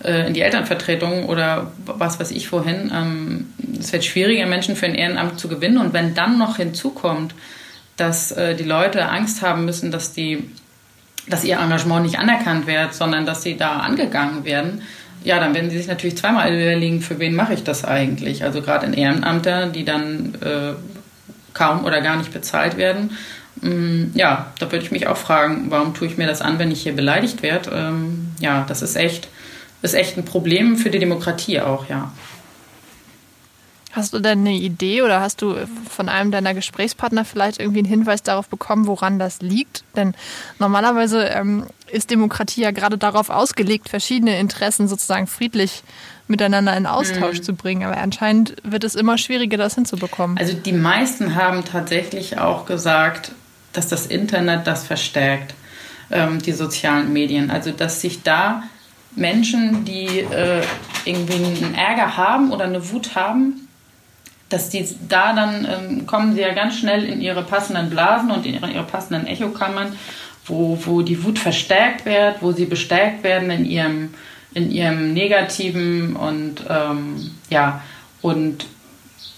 äh, 0.03 0.27
in 0.27 0.33
die 0.33 0.41
Elternvertretung 0.41 1.25
oder 1.25 1.71
was 1.85 2.19
weiß 2.19 2.31
ich 2.31 2.51
wohin. 2.51 2.91
Ähm, 2.93 3.53
es 3.79 3.91
wird 3.93 4.05
schwieriger, 4.05 4.45
Menschen 4.45 4.75
für 4.75 4.85
ein 4.85 4.95
Ehrenamt 4.95 5.39
zu 5.39 5.47
gewinnen. 5.47 5.77
Und 5.77 5.93
wenn 5.93 6.15
dann 6.15 6.37
noch 6.37 6.57
hinzukommt, 6.57 7.35
dass 7.97 8.31
äh, 8.31 8.55
die 8.55 8.63
Leute 8.63 9.07
Angst 9.09 9.41
haben 9.41 9.65
müssen, 9.65 9.91
dass 9.91 10.13
die 10.13 10.49
dass 11.27 11.45
ihr 11.45 11.57
Engagement 11.57 12.05
nicht 12.05 12.19
anerkannt 12.19 12.67
wird, 12.67 12.93
sondern 12.93 13.25
dass 13.25 13.43
sie 13.43 13.55
da 13.55 13.77
angegangen 13.77 14.43
werden, 14.43 14.81
ja, 15.23 15.39
dann 15.39 15.53
werden 15.53 15.69
sie 15.69 15.77
sich 15.77 15.87
natürlich 15.87 16.17
zweimal 16.17 16.53
überlegen, 16.53 17.01
für 17.01 17.19
wen 17.19 17.35
mache 17.35 17.53
ich 17.53 17.63
das 17.63 17.85
eigentlich. 17.85 18.43
Also 18.43 18.61
gerade 18.61 18.85
in 18.85 18.93
Ehrenamter, 18.93 19.67
die 19.67 19.85
dann 19.85 20.35
äh, 20.41 20.73
kaum 21.53 21.85
oder 21.85 22.01
gar 22.01 22.17
nicht 22.17 22.33
bezahlt 22.33 22.77
werden. 22.77 23.11
Ähm, 23.61 24.11
ja, 24.15 24.51
da 24.59 24.71
würde 24.71 24.83
ich 24.83 24.91
mich 24.91 25.07
auch 25.07 25.15
fragen, 25.17 25.67
warum 25.69 25.93
tue 25.93 26.07
ich 26.07 26.17
mir 26.17 26.27
das 26.27 26.41
an, 26.41 26.59
wenn 26.59 26.71
ich 26.71 26.83
hier 26.83 26.93
beleidigt 26.93 27.41
werde? 27.41 27.71
Ähm, 27.73 28.31
ja, 28.39 28.65
das 28.67 28.81
ist 28.81 28.97
echt, 28.97 29.29
ist 29.81 29.93
echt 29.93 30.17
ein 30.17 30.25
Problem 30.25 30.75
für 30.75 30.89
die 30.89 30.99
Demokratie 30.99 31.61
auch, 31.61 31.87
ja. 31.87 32.11
Hast 33.93 34.13
du 34.13 34.19
denn 34.19 34.39
eine 34.39 34.53
Idee 34.53 35.03
oder 35.03 35.21
hast 35.21 35.43
du 35.43 35.55
von 35.87 36.09
einem 36.09 36.31
deiner 36.31 36.55
Gesprächspartner 36.55 37.25
vielleicht 37.25 37.59
irgendwie 37.59 37.79
einen 37.79 37.87
Hinweis 37.87 38.23
darauf 38.23 38.47
bekommen, 38.49 38.87
woran 38.87 39.19
das 39.19 39.41
liegt? 39.41 39.83
Denn 39.95 40.15
normalerweise 40.57 41.25
ähm, 41.25 41.67
ist 41.91 42.09
Demokratie 42.09 42.61
ja 42.61 42.71
gerade 42.71 42.97
darauf 42.97 43.29
ausgelegt, 43.29 43.89
verschiedene 43.89 44.39
Interessen 44.39 44.87
sozusagen 44.87 45.27
friedlich 45.27 45.83
miteinander 46.27 46.75
in 46.75 46.87
Austausch 46.87 47.37
mhm. 47.37 47.43
zu 47.43 47.53
bringen. 47.53 47.83
Aber 47.83 47.97
anscheinend 47.97 48.55
wird 48.63 48.83
es 48.83 48.95
immer 48.95 49.19
schwieriger, 49.19 49.57
das 49.57 49.75
hinzubekommen. 49.75 50.39
Also 50.39 50.53
die 50.53 50.73
meisten 50.73 51.35
haben 51.35 51.63
tatsächlich 51.63 52.39
auch 52.39 52.65
gesagt, 52.65 53.31
dass 53.73 53.89
das 53.89 54.07
Internet 54.07 54.65
das 54.65 54.87
verstärkt, 54.87 55.53
ähm, 56.09 56.41
die 56.41 56.53
sozialen 56.53 57.13
Medien. 57.13 57.51
Also 57.51 57.69
dass 57.69 58.01
sich 58.01 58.23
da 58.23 58.63
Menschen, 59.15 59.85
die 59.85 60.21
äh, 60.21 60.63
irgendwie 61.05 61.35
einen 61.35 61.75
Ärger 61.75 62.17
haben 62.17 62.51
oder 62.51 62.65
eine 62.65 62.91
Wut 62.91 63.13
haben, 63.13 63.62
dass 64.53 64.69
die 64.69 64.87
da 65.09 65.33
dann 65.33 65.67
ähm, 65.69 66.05
kommen 66.05 66.35
sie 66.35 66.41
ja 66.41 66.53
ganz 66.53 66.77
schnell 66.77 67.03
in 67.03 67.21
ihre 67.21 67.43
passenden 67.43 67.89
Blasen 67.89 68.31
und 68.31 68.45
in 68.45 68.53
ihre, 68.53 68.69
ihre 68.69 68.83
passenden 68.83 69.25
Echokammern, 69.27 69.97
wo, 70.45 70.77
wo 70.85 71.01
die 71.01 71.23
Wut 71.23 71.39
verstärkt 71.39 72.05
wird, 72.05 72.41
wo 72.41 72.51
sie 72.51 72.65
bestärkt 72.65 73.23
werden 73.23 73.49
in 73.49 73.65
ihrem, 73.65 74.13
in 74.53 74.71
ihrem 74.71 75.13
Negativen 75.13 76.15
und 76.15 76.63
ähm, 76.69 77.31
ja, 77.49 77.81
und 78.21 78.67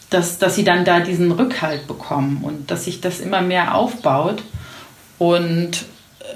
dass, 0.10 0.38
dass 0.38 0.56
sie 0.56 0.63
dann 0.63 0.86
da 0.86 0.99
diesen 0.99 1.32
Rückhalt 1.32 1.88
bekommen 1.88 2.41
und 2.43 2.69
dass 2.69 2.86
sich 2.86 3.01
das 3.01 3.19
immer 3.19 3.41
mehr 3.41 3.75
aufbaut 3.75 4.43
und 5.17 5.86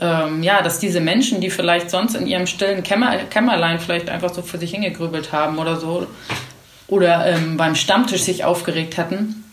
ähm, 0.02 0.44
ja, 0.44 0.62
dass 0.62 0.80
diese 0.80 1.02
Menschen, 1.02 1.42
die 1.42 1.50
vielleicht 1.50 1.90
sonst 1.90 2.16
in 2.16 2.28
ihrem 2.28 2.48
stillen 2.48 2.84
Kämmer, 2.84 3.18
Kämmerlein 3.30 3.80
vielleicht 3.80 4.10
einfach 4.10 4.34
so 4.34 4.42
für 4.42 4.58
sich 4.58 4.72
hingegrübelt 4.72 5.32
haben 5.32 5.58
oder 5.58 5.76
so, 5.76 6.08
oder 6.90 7.26
ähm, 7.28 7.58
beim 7.58 7.76
Stammtisch 7.76 8.24
sich 8.24 8.44
aufgeregt 8.44 8.98
hatten, 8.98 9.44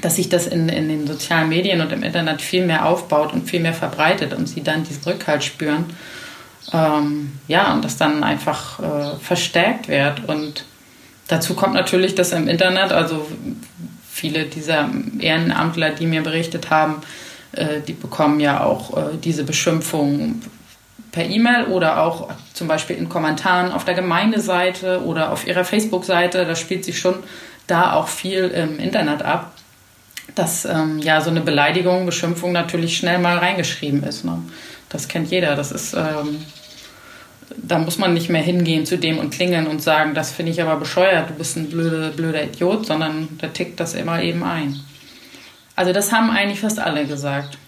dass 0.00 0.16
sich 0.16 0.28
das 0.28 0.46
in, 0.46 0.68
in 0.68 0.88
den 0.88 1.06
sozialen 1.06 1.48
Medien 1.48 1.80
und 1.80 1.92
im 1.92 2.02
Internet 2.02 2.42
viel 2.42 2.66
mehr 2.66 2.86
aufbaut 2.86 3.32
und 3.32 3.48
viel 3.48 3.60
mehr 3.60 3.74
verbreitet 3.74 4.32
und 4.32 4.48
sie 4.48 4.62
dann 4.62 4.84
diesen 4.84 5.04
Rückhalt 5.04 5.44
spüren. 5.44 5.86
Ähm, 6.72 7.32
ja, 7.48 7.72
und 7.72 7.84
das 7.84 7.96
dann 7.96 8.24
einfach 8.24 8.80
äh, 8.80 9.16
verstärkt 9.20 9.88
wird. 9.88 10.28
Und 10.28 10.64
dazu 11.28 11.54
kommt 11.54 11.74
natürlich, 11.74 12.14
dass 12.14 12.32
im 12.32 12.48
Internet, 12.48 12.92
also 12.92 13.26
viele 14.10 14.44
dieser 14.44 14.88
Ehrenamtler, 15.18 15.90
die 15.90 16.06
mir 16.06 16.22
berichtet 16.22 16.70
haben, 16.70 17.02
äh, 17.52 17.80
die 17.86 17.92
bekommen 17.92 18.40
ja 18.40 18.64
auch 18.64 18.96
äh, 18.96 19.16
diese 19.22 19.44
Beschimpfungen 19.44 20.42
per 21.14 21.24
E-Mail 21.24 21.66
oder 21.66 22.02
auch 22.02 22.28
zum 22.54 22.66
Beispiel 22.66 22.96
in 22.96 23.08
Kommentaren 23.08 23.70
auf 23.70 23.84
der 23.84 23.94
Gemeindeseite 23.94 25.04
oder 25.04 25.30
auf 25.30 25.46
ihrer 25.46 25.64
Facebook-Seite. 25.64 26.44
Da 26.44 26.56
spielt 26.56 26.84
sich 26.84 26.98
schon 26.98 27.14
da 27.68 27.92
auch 27.92 28.08
viel 28.08 28.48
im 28.48 28.80
Internet 28.80 29.22
ab. 29.22 29.52
dass 30.34 30.64
ähm, 30.64 30.98
ja 30.98 31.20
so 31.20 31.30
eine 31.30 31.42
Beleidigung, 31.42 32.06
Beschimpfung 32.06 32.50
natürlich 32.50 32.96
schnell 32.96 33.18
mal 33.18 33.38
reingeschrieben 33.38 34.02
ist. 34.02 34.24
Ne? 34.24 34.42
Das 34.88 35.06
kennt 35.06 35.30
jeder. 35.30 35.54
Das 35.54 35.70
ist, 35.70 35.94
ähm, 35.94 36.44
da 37.56 37.78
muss 37.78 37.98
man 37.98 38.14
nicht 38.14 38.30
mehr 38.30 38.42
hingehen 38.42 38.84
zu 38.84 38.98
dem 38.98 39.18
und 39.18 39.30
klingeln 39.30 39.68
und 39.68 39.82
sagen, 39.82 40.14
das 40.14 40.32
finde 40.32 40.50
ich 40.50 40.60
aber 40.60 40.76
bescheuert, 40.76 41.30
du 41.30 41.34
bist 41.34 41.56
ein 41.56 41.68
blöder, 41.68 42.10
blöder 42.10 42.42
Idiot, 42.42 42.86
sondern 42.86 43.38
der 43.40 43.52
tickt 43.52 43.78
das 43.78 43.94
immer 43.94 44.20
eben 44.20 44.42
ein. 44.42 44.80
Also 45.76 45.92
das 45.92 46.10
haben 46.10 46.30
eigentlich 46.30 46.60
fast 46.60 46.80
alle 46.80 47.06
gesagt. 47.06 47.58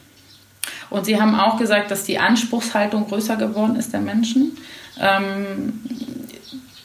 Und 0.90 1.07
sie 1.07 1.20
haben 1.20 1.35
auch 1.35 1.59
gesagt, 1.59 1.90
dass 1.90 2.05
die 2.05 2.18
Anspruchshaltung 2.18 3.09
größer 3.09 3.37
geworden 3.37 3.77
ist 3.77 3.92
der 3.92 4.01
Menschen. 4.01 4.57
Ähm, 5.01 5.81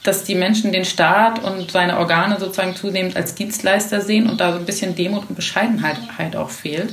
dass 0.02 0.24
die 0.24 0.34
Menschen 0.34 0.72
den 0.72 0.84
Staat 0.84 1.42
und 1.44 1.70
seine 1.70 1.98
Organe 1.98 2.38
sozusagen 2.38 2.74
zunehmend 2.74 3.16
als 3.16 3.34
Dienstleister 3.34 4.00
sehen 4.00 4.28
und 4.28 4.40
da 4.40 4.52
so 4.52 4.58
ein 4.58 4.64
bisschen 4.64 4.96
Demut 4.96 5.28
und 5.28 5.36
Bescheidenheit 5.36 5.96
halt 6.18 6.34
auch 6.34 6.50
fehlt. 6.50 6.92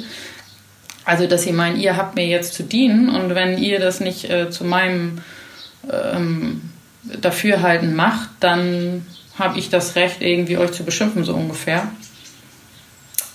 Also, 1.05 1.25
dass 1.25 1.43
sie 1.43 1.51
meinen, 1.51 1.79
ihr 1.79 1.97
habt 1.97 2.15
mir 2.15 2.27
jetzt 2.27 2.53
zu 2.53 2.63
dienen 2.63 3.09
und 3.09 3.33
wenn 3.33 3.57
ihr 3.57 3.79
das 3.79 3.99
nicht 3.99 4.29
äh, 4.29 4.51
zu 4.51 4.63
meinem 4.63 5.21
ähm, 5.91 6.69
Dafürhalten 7.19 7.95
macht, 7.95 8.29
dann 8.41 9.07
habe 9.39 9.57
ich 9.57 9.69
das 9.69 9.95
Recht, 9.95 10.21
irgendwie 10.21 10.57
euch 10.57 10.71
zu 10.71 10.83
beschimpfen, 10.83 11.23
so 11.23 11.33
ungefähr. 11.33 11.87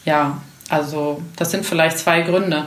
Ja, 0.04 0.40
also 0.74 1.22
das 1.36 1.50
sind 1.50 1.64
vielleicht 1.64 1.98
zwei 1.98 2.22
Gründe. 2.22 2.66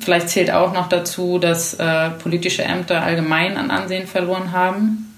Vielleicht 0.00 0.30
zählt 0.30 0.50
auch 0.50 0.72
noch 0.72 0.88
dazu, 0.88 1.38
dass 1.38 1.74
äh, 1.74 2.10
politische 2.10 2.62
Ämter 2.62 3.02
allgemein 3.02 3.56
an 3.56 3.70
Ansehen 3.70 4.06
verloren 4.06 4.52
haben 4.52 5.14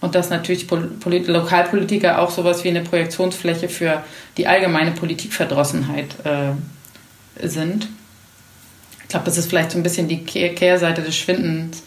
und 0.00 0.14
dass 0.14 0.30
natürlich 0.30 0.66
Polit 0.66 1.28
Lokalpolitiker 1.28 2.20
auch 2.20 2.30
sowas 2.30 2.64
wie 2.64 2.68
eine 2.68 2.82
Projektionsfläche 2.82 3.68
für 3.68 4.02
die 4.36 4.46
allgemeine 4.46 4.92
Politikverdrossenheit 4.92 6.14
äh, 6.24 7.46
sind. 7.46 7.88
Ich 9.02 9.08
glaube, 9.08 9.26
das 9.26 9.36
ist 9.36 9.48
vielleicht 9.48 9.70
so 9.70 9.78
ein 9.78 9.82
bisschen 9.82 10.08
die 10.08 10.24
Kehrseite 10.24 11.02
des 11.02 11.16
Schwindens, 11.16 11.82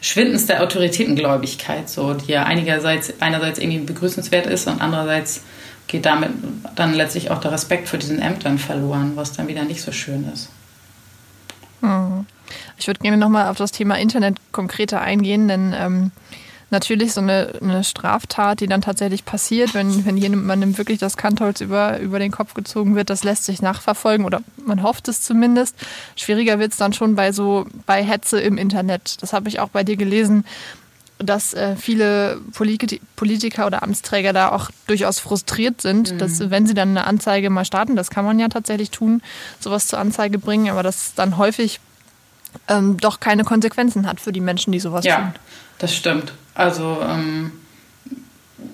Schwindens 0.00 0.46
der 0.46 0.62
Autoritätengläubigkeit, 0.62 1.88
so, 1.88 2.14
die 2.14 2.32
ja 2.32 2.44
einigerseits, 2.44 3.14
einerseits 3.20 3.58
irgendwie 3.58 3.80
begrüßenswert 3.80 4.46
ist 4.46 4.68
und 4.68 4.80
andererseits 4.80 5.42
geht 5.88 6.06
damit 6.06 6.30
dann 6.76 6.94
letztlich 6.94 7.30
auch 7.30 7.40
der 7.40 7.52
Respekt 7.52 7.88
vor 7.88 7.98
diesen 7.98 8.20
Ämtern 8.20 8.58
verloren, 8.58 9.12
was 9.16 9.32
dann 9.32 9.48
wieder 9.48 9.64
nicht 9.64 9.82
so 9.82 9.90
schön 9.90 10.30
ist. 10.32 10.50
Hm. 11.80 12.26
Ich 12.76 12.86
würde 12.86 13.00
gerne 13.00 13.16
nochmal 13.16 13.48
auf 13.48 13.56
das 13.56 13.72
Thema 13.72 13.98
Internet 13.98 14.38
konkreter 14.52 15.00
eingehen, 15.00 15.48
denn 15.48 15.74
ähm, 15.76 16.12
natürlich 16.70 17.12
so 17.12 17.20
eine, 17.20 17.52
eine, 17.60 17.84
Straftat, 17.84 18.60
die 18.60 18.66
dann 18.66 18.80
tatsächlich 18.80 19.24
passiert, 19.24 19.74
wenn, 19.74 20.04
wenn 20.04 20.16
jemandem 20.16 20.76
wirklich 20.76 20.98
das 20.98 21.16
Kantholz 21.16 21.60
über, 21.60 21.98
über 21.98 22.18
den 22.18 22.30
Kopf 22.30 22.54
gezogen 22.54 22.94
wird, 22.94 23.10
das 23.10 23.24
lässt 23.24 23.44
sich 23.44 23.62
nachverfolgen 23.62 24.26
oder 24.26 24.42
man 24.64 24.82
hofft 24.82 25.08
es 25.08 25.22
zumindest. 25.22 25.76
Schwieriger 26.16 26.58
wird 26.58 26.72
es 26.72 26.78
dann 26.78 26.92
schon 26.92 27.14
bei 27.14 27.32
so 27.32 27.66
bei 27.86 28.04
Hetze 28.04 28.40
im 28.40 28.58
Internet. 28.58 29.22
Das 29.22 29.32
habe 29.32 29.48
ich 29.48 29.60
auch 29.60 29.70
bei 29.70 29.84
dir 29.84 29.96
gelesen, 29.96 30.44
dass 31.18 31.52
äh, 31.54 31.76
viele 31.76 32.40
Polit 32.54 33.00
Politiker 33.16 33.66
oder 33.66 33.82
Amtsträger 33.82 34.32
da 34.32 34.50
auch 34.50 34.70
durchaus 34.86 35.18
frustriert 35.18 35.80
sind, 35.80 36.12
mhm. 36.12 36.18
dass 36.18 36.50
wenn 36.50 36.66
sie 36.66 36.74
dann 36.74 36.90
eine 36.90 37.06
Anzeige 37.06 37.50
mal 37.50 37.64
starten, 37.64 37.96
das 37.96 38.10
kann 38.10 38.24
man 38.24 38.38
ja 38.38 38.48
tatsächlich 38.48 38.90
tun, 38.90 39.22
sowas 39.58 39.88
zur 39.88 39.98
Anzeige 39.98 40.38
bringen, 40.38 40.70
aber 40.70 40.82
das 40.82 41.14
dann 41.14 41.36
häufig 41.36 41.80
ähm, 42.68 42.96
doch 42.98 43.20
keine 43.20 43.44
Konsequenzen 43.44 44.06
hat 44.06 44.20
für 44.20 44.32
die 44.32 44.40
Menschen, 44.40 44.72
die 44.72 44.80
sowas 44.80 45.04
ja, 45.04 45.16
tun. 45.16 45.24
Ja, 45.26 45.34
das 45.78 45.94
stimmt. 45.94 46.32
Also 46.54 46.98
ähm, 47.02 47.52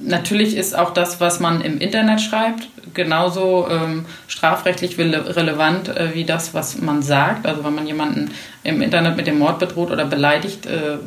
natürlich 0.00 0.56
ist 0.56 0.76
auch 0.76 0.92
das, 0.92 1.20
was 1.20 1.40
man 1.40 1.60
im 1.60 1.78
Internet 1.78 2.20
schreibt, 2.20 2.68
genauso 2.92 3.68
ähm, 3.70 4.06
strafrechtlich 4.28 4.98
relevant 4.98 5.88
äh, 5.88 6.14
wie 6.14 6.24
das, 6.24 6.54
was 6.54 6.78
man 6.80 7.02
sagt. 7.02 7.46
Also 7.46 7.64
wenn 7.64 7.74
man 7.74 7.86
jemanden 7.86 8.30
im 8.62 8.82
Internet 8.82 9.16
mit 9.16 9.26
dem 9.26 9.38
Mord 9.38 9.58
bedroht 9.58 9.90
oder 9.90 10.04
beleidigt, 10.04 10.66
äh, 10.66 10.98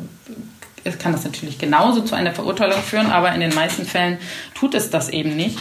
kann 0.98 1.12
das 1.12 1.24
natürlich 1.24 1.58
genauso 1.58 2.02
zu 2.02 2.14
einer 2.14 2.32
Verurteilung 2.32 2.80
führen, 2.82 3.10
aber 3.10 3.32
in 3.32 3.40
den 3.40 3.54
meisten 3.54 3.84
Fällen 3.84 4.18
tut 4.54 4.74
es 4.74 4.90
das 4.90 5.08
eben 5.08 5.36
nicht. 5.36 5.58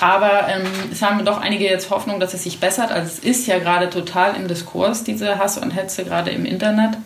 Aber 0.00 0.48
ähm, 0.48 0.66
es 0.90 1.02
haben 1.02 1.24
doch 1.24 1.40
einige 1.40 1.64
jetzt 1.64 1.90
Hoffnung, 1.90 2.20
dass 2.20 2.34
es 2.34 2.42
sich 2.42 2.60
bessert. 2.60 2.90
Also 2.90 3.08
es 3.08 3.18
ist 3.18 3.46
ja 3.46 3.58
gerade 3.58 3.90
total 3.90 4.36
im 4.36 4.48
Diskurs, 4.48 5.04
diese 5.04 5.38
Hass 5.38 5.58
und 5.58 5.70
Hetze, 5.70 6.04
gerade 6.04 6.30
im 6.30 6.44
Internet. 6.44 6.96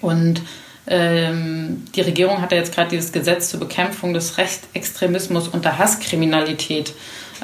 Und 0.00 0.42
ähm, 0.86 1.84
die 1.94 2.02
Regierung 2.02 2.42
hat 2.42 2.52
ja 2.52 2.58
jetzt 2.58 2.74
gerade 2.74 2.90
dieses 2.90 3.12
Gesetz 3.12 3.48
zur 3.48 3.60
Bekämpfung 3.60 4.12
des 4.12 4.36
Rechtsextremismus 4.36 5.48
und 5.48 5.64
der 5.64 5.78
Hasskriminalität 5.78 6.92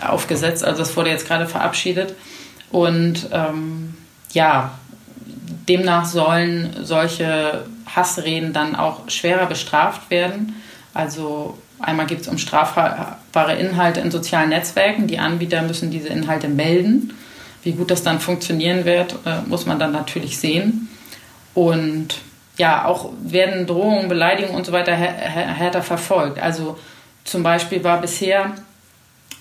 aufgesetzt. 0.01 0.63
Also 0.63 0.81
das 0.81 0.97
wurde 0.97 1.11
jetzt 1.11 1.27
gerade 1.27 1.47
verabschiedet. 1.47 2.15
Und 2.71 3.29
ähm, 3.33 3.95
ja, 4.33 4.79
demnach 5.69 6.05
sollen 6.05 6.77
solche 6.83 7.65
Hassreden 7.95 8.53
dann 8.53 8.77
auch 8.77 9.09
schwerer 9.09 9.47
bestraft 9.47 10.11
werden. 10.11 10.63
Also 10.95 11.59
einmal 11.79 12.07
geht 12.07 12.21
es 12.21 12.29
um 12.29 12.39
strafbare 12.39 13.55
Inhalte 13.57 14.01
in 14.01 14.11
sozialen 14.11 14.51
Netzwerken. 14.51 15.07
Die 15.07 15.19
Anbieter 15.19 15.63
müssen 15.63 15.91
diese 15.91 16.09
Inhalte 16.09 16.49
melden. 16.49 17.15
Wie 17.63 17.73
gut 17.73 17.91
das 17.91 18.03
dann 18.03 18.21
funktionieren 18.21 18.85
wird, 18.85 19.15
äh, 19.27 19.43
muss 19.47 19.67
man 19.67 19.79
dann 19.79 19.93
natürlich 19.93 20.39
sehen. 20.39 20.89
Und 21.55 22.19
ja, 22.57 22.85
auch 22.85 23.11
werden 23.23 23.67
Drohungen, 23.67 24.09
Beleidigungen 24.09 24.57
und 24.57 24.67
so 24.67 24.73
weiter 24.73 24.95
härter 24.95 25.83
verfolgt. 25.83 26.39
Also 26.39 26.79
zum 27.25 27.43
Beispiel 27.43 27.83
war 27.85 28.01
bisher 28.01 28.55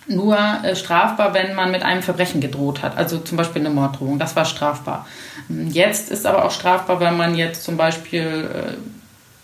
nur 0.10 0.38
äh, 0.38 0.76
strafbar, 0.76 1.34
wenn 1.34 1.56
man 1.56 1.72
mit 1.72 1.84
einem 1.84 2.02
Verbrechen 2.02 2.42
gedroht 2.42 2.82
hat. 2.82 2.98
Also 2.98 3.20
zum 3.20 3.38
Beispiel 3.38 3.62
eine 3.62 3.70
Morddrohung, 3.70 4.20
das 4.20 4.36
war 4.36 4.46
strafbar. 4.46 5.06
Jetzt 5.48 6.12
ist 6.12 6.26
aber 6.26 6.46
auch 6.46 6.52
strafbar, 6.52 7.00
wenn 7.00 7.16
man 7.16 7.36
jetzt 7.36 7.64
zum 7.64 7.78
Beispiel 7.78 8.50
äh, 8.54 8.74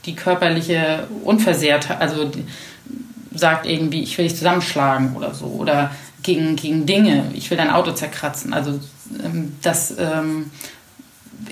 die 0.05 0.15
körperliche 0.15 1.07
Unversehrtheit, 1.23 2.01
also 2.01 2.31
sagt 3.33 3.65
irgendwie, 3.65 4.03
ich 4.03 4.17
will 4.17 4.25
dich 4.27 4.37
zusammenschlagen 4.37 5.15
oder 5.15 5.33
so, 5.33 5.45
oder 5.45 5.91
gegen, 6.23 6.55
gegen 6.55 6.85
Dinge, 6.85 7.25
ich 7.33 7.49
will 7.49 7.57
dein 7.57 7.69
Auto 7.69 7.91
zerkratzen. 7.91 8.53
Also 8.53 8.79
ähm, 9.23 9.55
das 9.61 9.95
ähm, 9.97 10.51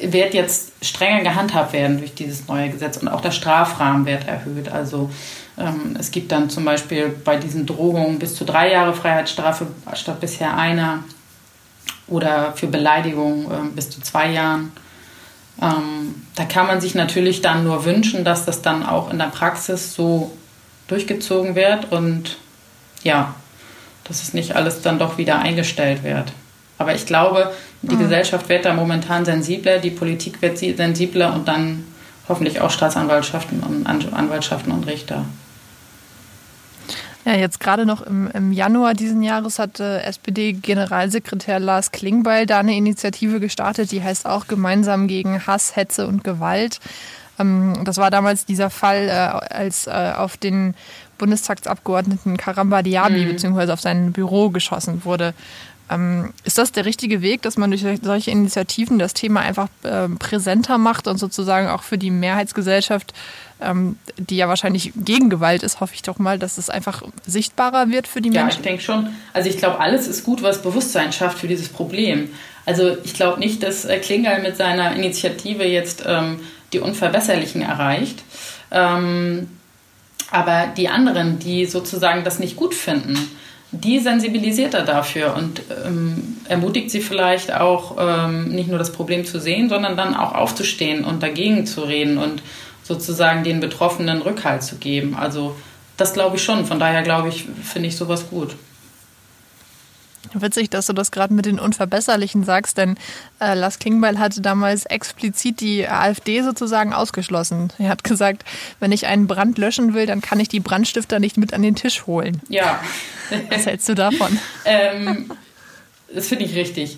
wird 0.02 0.34
jetzt 0.34 0.74
strenger 0.82 1.22
gehandhabt 1.22 1.74
werden 1.74 2.00
durch 2.00 2.14
dieses 2.14 2.48
neue 2.48 2.70
Gesetz 2.70 2.98
und 2.98 3.08
auch 3.08 3.22
der 3.22 3.32
Strafrahmen 3.32 4.06
wird 4.06 4.28
erhöht. 4.28 4.70
Also 4.70 5.12
es 6.00 6.10
gibt 6.10 6.32
dann 6.32 6.50
zum 6.50 6.66
Beispiel 6.66 7.10
bei 7.10 7.38
diesen 7.38 7.66
Drohungen 7.66 8.18
bis 8.18 8.36
zu 8.36 8.44
drei 8.44 8.72
Jahre 8.72 8.94
Freiheitsstrafe 8.94 9.68
statt 9.94 10.20
bisher 10.20 10.58
einer 10.58 11.04
oder 12.08 12.54
für 12.54 12.68
Beleidigung 12.68 13.46
äh, 13.46 13.70
bis 13.76 13.90
zu 13.90 14.02
zwei 14.02 14.32
Jahren. 14.32 14.72
Ähm, 15.62 16.16
da 16.36 16.46
kann 16.46 16.68
man 16.68 16.82
sich 16.82 16.96
natürlich 16.96 17.42
dann 17.42 17.64
nur 17.64 17.86
wünschen, 17.86 18.24
dass 18.24 18.46
das 18.46 18.62
dann 18.62 18.84
auch 18.84 19.12
in 19.12 19.20
der 19.20 19.28
Praxis 19.28 19.94
so 19.94 20.36
durchgezogen 20.88 21.56
wird 21.56 21.92
und 21.92 22.38
ja, 23.04 23.36
dass 24.06 24.24
es 24.24 24.34
nicht 24.34 24.56
alles 24.56 24.82
dann 24.82 25.00
doch 25.00 25.18
wieder 25.18 25.40
eingestellt 25.40 26.04
wird. 26.04 26.34
Aber 26.78 26.96
ich 26.96 27.06
glaube, 27.06 27.54
die 27.84 27.96
mhm. 27.96 28.00
Gesellschaft 28.00 28.50
wird 28.50 28.66
da 28.66 28.74
momentan 28.74 29.24
sensibler, 29.24 29.78
die 29.78 29.92
Politik 29.92 30.42
wird 30.42 30.58
sensibler 30.58 31.34
und 31.34 31.48
dann 31.48 31.86
hoffentlich 32.28 32.60
auch 32.60 32.72
Staatsanwaltschaften 32.72 33.62
und 33.62 33.86
Anwaltschaften 33.86 34.72
und 34.72 34.88
Richter. 34.88 35.26
Ja, 37.26 37.36
jetzt 37.36 37.60
gerade 37.62 37.86
noch 37.86 38.02
im, 38.02 38.30
im 38.34 38.52
Januar 38.52 38.94
diesen 38.94 39.24
Jahres 39.24 39.58
hat 39.58 39.80
äh, 39.80 40.02
SPD-Generalsekretär 40.02 41.60
Lars 41.60 41.92
Klingbeil 41.92 42.46
da 42.46 42.60
eine 42.60 42.76
Initiative 42.76 43.40
gestartet, 43.40 43.92
die 43.92 44.04
heißt 44.04 44.26
auch 44.26 44.48
Gemeinsam 44.48 45.08
gegen 45.08 45.46
Hass, 45.48 45.76
Hetze 45.76 46.06
und 46.06 46.26
Gewalt. 46.26 46.82
Ähm, 47.40 47.80
das 47.86 47.98
war 47.98 48.12
damals 48.12 48.46
dieser 48.46 48.70
Fall, 48.70 49.08
äh, 49.08 49.54
als 49.54 49.88
äh, 49.88 50.14
auf 50.18 50.36
den 50.36 50.76
Bundestagsabgeordneten 51.18 52.36
Karamba 52.36 52.82
Diaby 52.82 53.26
mhm. 53.26 53.30
beziehungsweise 53.30 53.72
auf 53.72 53.82
sein 53.82 54.12
Büro 54.12 54.50
geschossen 54.50 55.06
wurde. 55.06 55.34
Ähm, 55.90 56.34
ist 56.44 56.58
das 56.58 56.72
der 56.72 56.86
richtige 56.86 57.22
Weg, 57.22 57.42
dass 57.42 57.58
man 57.58 57.70
durch 57.70 57.86
solche 58.02 58.32
Initiativen 58.32 59.00
das 59.00 59.14
Thema 59.14 59.42
einfach 59.42 59.68
äh, 59.84 60.10
präsenter 60.10 60.78
macht 60.78 61.08
und 61.08 61.18
sozusagen 61.18 61.68
auch 61.68 61.84
für 61.84 61.98
die 61.98 62.12
Mehrheitsgesellschaft, 62.12 63.14
ähm, 63.64 63.98
die 64.18 64.38
ja 64.38 64.48
wahrscheinlich 64.48 64.92
gegen 64.96 65.30
Gewalt 65.30 65.64
ist, 65.64 65.80
hoffe 65.80 65.94
ich 65.96 66.02
doch 66.02 66.20
mal, 66.20 66.40
dass 66.40 66.58
es 66.58 66.70
einfach 66.70 67.04
sichtbarer 67.26 67.90
wird 67.90 68.08
für 68.08 68.22
die 68.22 68.30
Menschen? 68.30 68.50
Ja, 68.50 68.56
ich 68.56 68.62
denke 68.62 68.84
schon. 68.84 69.10
Also 69.34 69.50
ich 69.50 69.58
glaube, 69.58 69.80
alles 69.80 70.08
ist 70.08 70.24
gut, 70.24 70.44
was 70.44 70.62
Bewusstsein 70.62 71.14
schafft 71.14 71.40
für 71.40 71.48
dieses 71.48 71.70
Problem. 71.70 72.30
Also 72.66 72.98
ich 73.04 73.14
glaube 73.14 73.40
nicht, 73.40 73.64
dass 73.64 73.86
äh, 73.86 73.98
Klingel 74.00 74.42
mit 74.42 74.58
seiner 74.58 74.96
Initiative 74.96 75.64
jetzt 75.64 76.04
ähm, 76.06 76.40
die 76.72 76.80
Unverbesserlichen 76.80 77.62
erreicht. 77.62 78.24
Ähm, 78.72 79.50
aber 80.32 80.68
die 80.76 80.90
anderen, 80.90 81.40
die 81.40 81.66
sozusagen 81.66 82.24
das 82.24 82.40
nicht 82.40 82.56
gut 82.56 82.74
finden, 82.74 83.18
die 83.74 84.00
sensibilisiert 84.00 84.76
er 84.76 84.84
dafür 84.84 85.36
und 85.36 85.62
ähm, 85.86 86.38
ermutigt 86.48 86.92
sie 86.92 87.02
vielleicht 87.02 87.54
auch, 87.54 87.98
ähm, 88.00 88.50
nicht 88.50 88.70
nur 88.70 88.78
das 88.78 88.92
Problem 88.92 89.26
zu 89.26 89.40
sehen, 89.40 89.68
sondern 89.68 89.98
dann 89.98 90.16
auch 90.16 90.36
aufzustehen 90.36 91.04
und 91.04 91.24
dagegen 91.24 91.66
zu 91.66 91.82
reden 91.82 92.20
und 92.20 92.44
sozusagen 92.84 93.44
den 93.44 93.60
Betroffenen 93.60 94.22
Rückhalt 94.22 94.64
zu 94.64 94.76
geben. 94.76 95.16
Also 95.16 95.56
das 95.98 96.14
glaube 96.14 96.38
ich 96.38 96.44
schon. 96.44 96.66
Von 96.66 96.80
daher 96.80 97.04
glaube 97.04 97.30
ich, 97.30 97.46
finde 97.64 97.88
ich 97.88 97.96
sowas 97.96 98.30
gut. 98.30 98.56
Witzig, 100.34 100.70
dass 100.70 100.88
du 100.88 100.94
das 100.94 101.12
gerade 101.12 101.34
mit 101.34 101.46
den 101.46 101.60
Unverbesserlichen 101.60 102.44
sagst, 102.44 102.78
denn 102.78 102.98
äh, 103.40 103.54
Lars 103.54 103.78
Klingbeil 103.78 104.18
hatte 104.18 104.42
damals 104.42 104.86
explizit 104.86 105.60
die 105.60 105.88
AfD 105.88 106.42
sozusagen 106.42 106.94
ausgeschlossen. 106.94 107.72
Er 107.78 107.90
hat 107.90 108.04
gesagt, 108.04 108.44
wenn 108.80 108.92
ich 108.92 109.06
einen 109.06 109.28
Brand 109.28 109.58
löschen 109.58 109.94
will, 109.94 110.06
dann 110.06 110.22
kann 110.22 110.40
ich 110.40 110.48
die 110.48 110.60
Brandstifter 110.60 111.20
nicht 111.20 111.38
mit 111.38 111.54
an 111.54 111.62
den 111.62 111.76
Tisch 111.76 112.08
holen. 112.08 112.42
Ja. 112.50 112.80
Was 113.50 113.66
hältst 113.66 113.88
du 113.90 113.96
davon? 113.96 114.40
ähm, 114.66 115.30
das 116.14 116.28
finde 116.28 116.46
ich 116.46 116.56
richtig. 116.56 116.98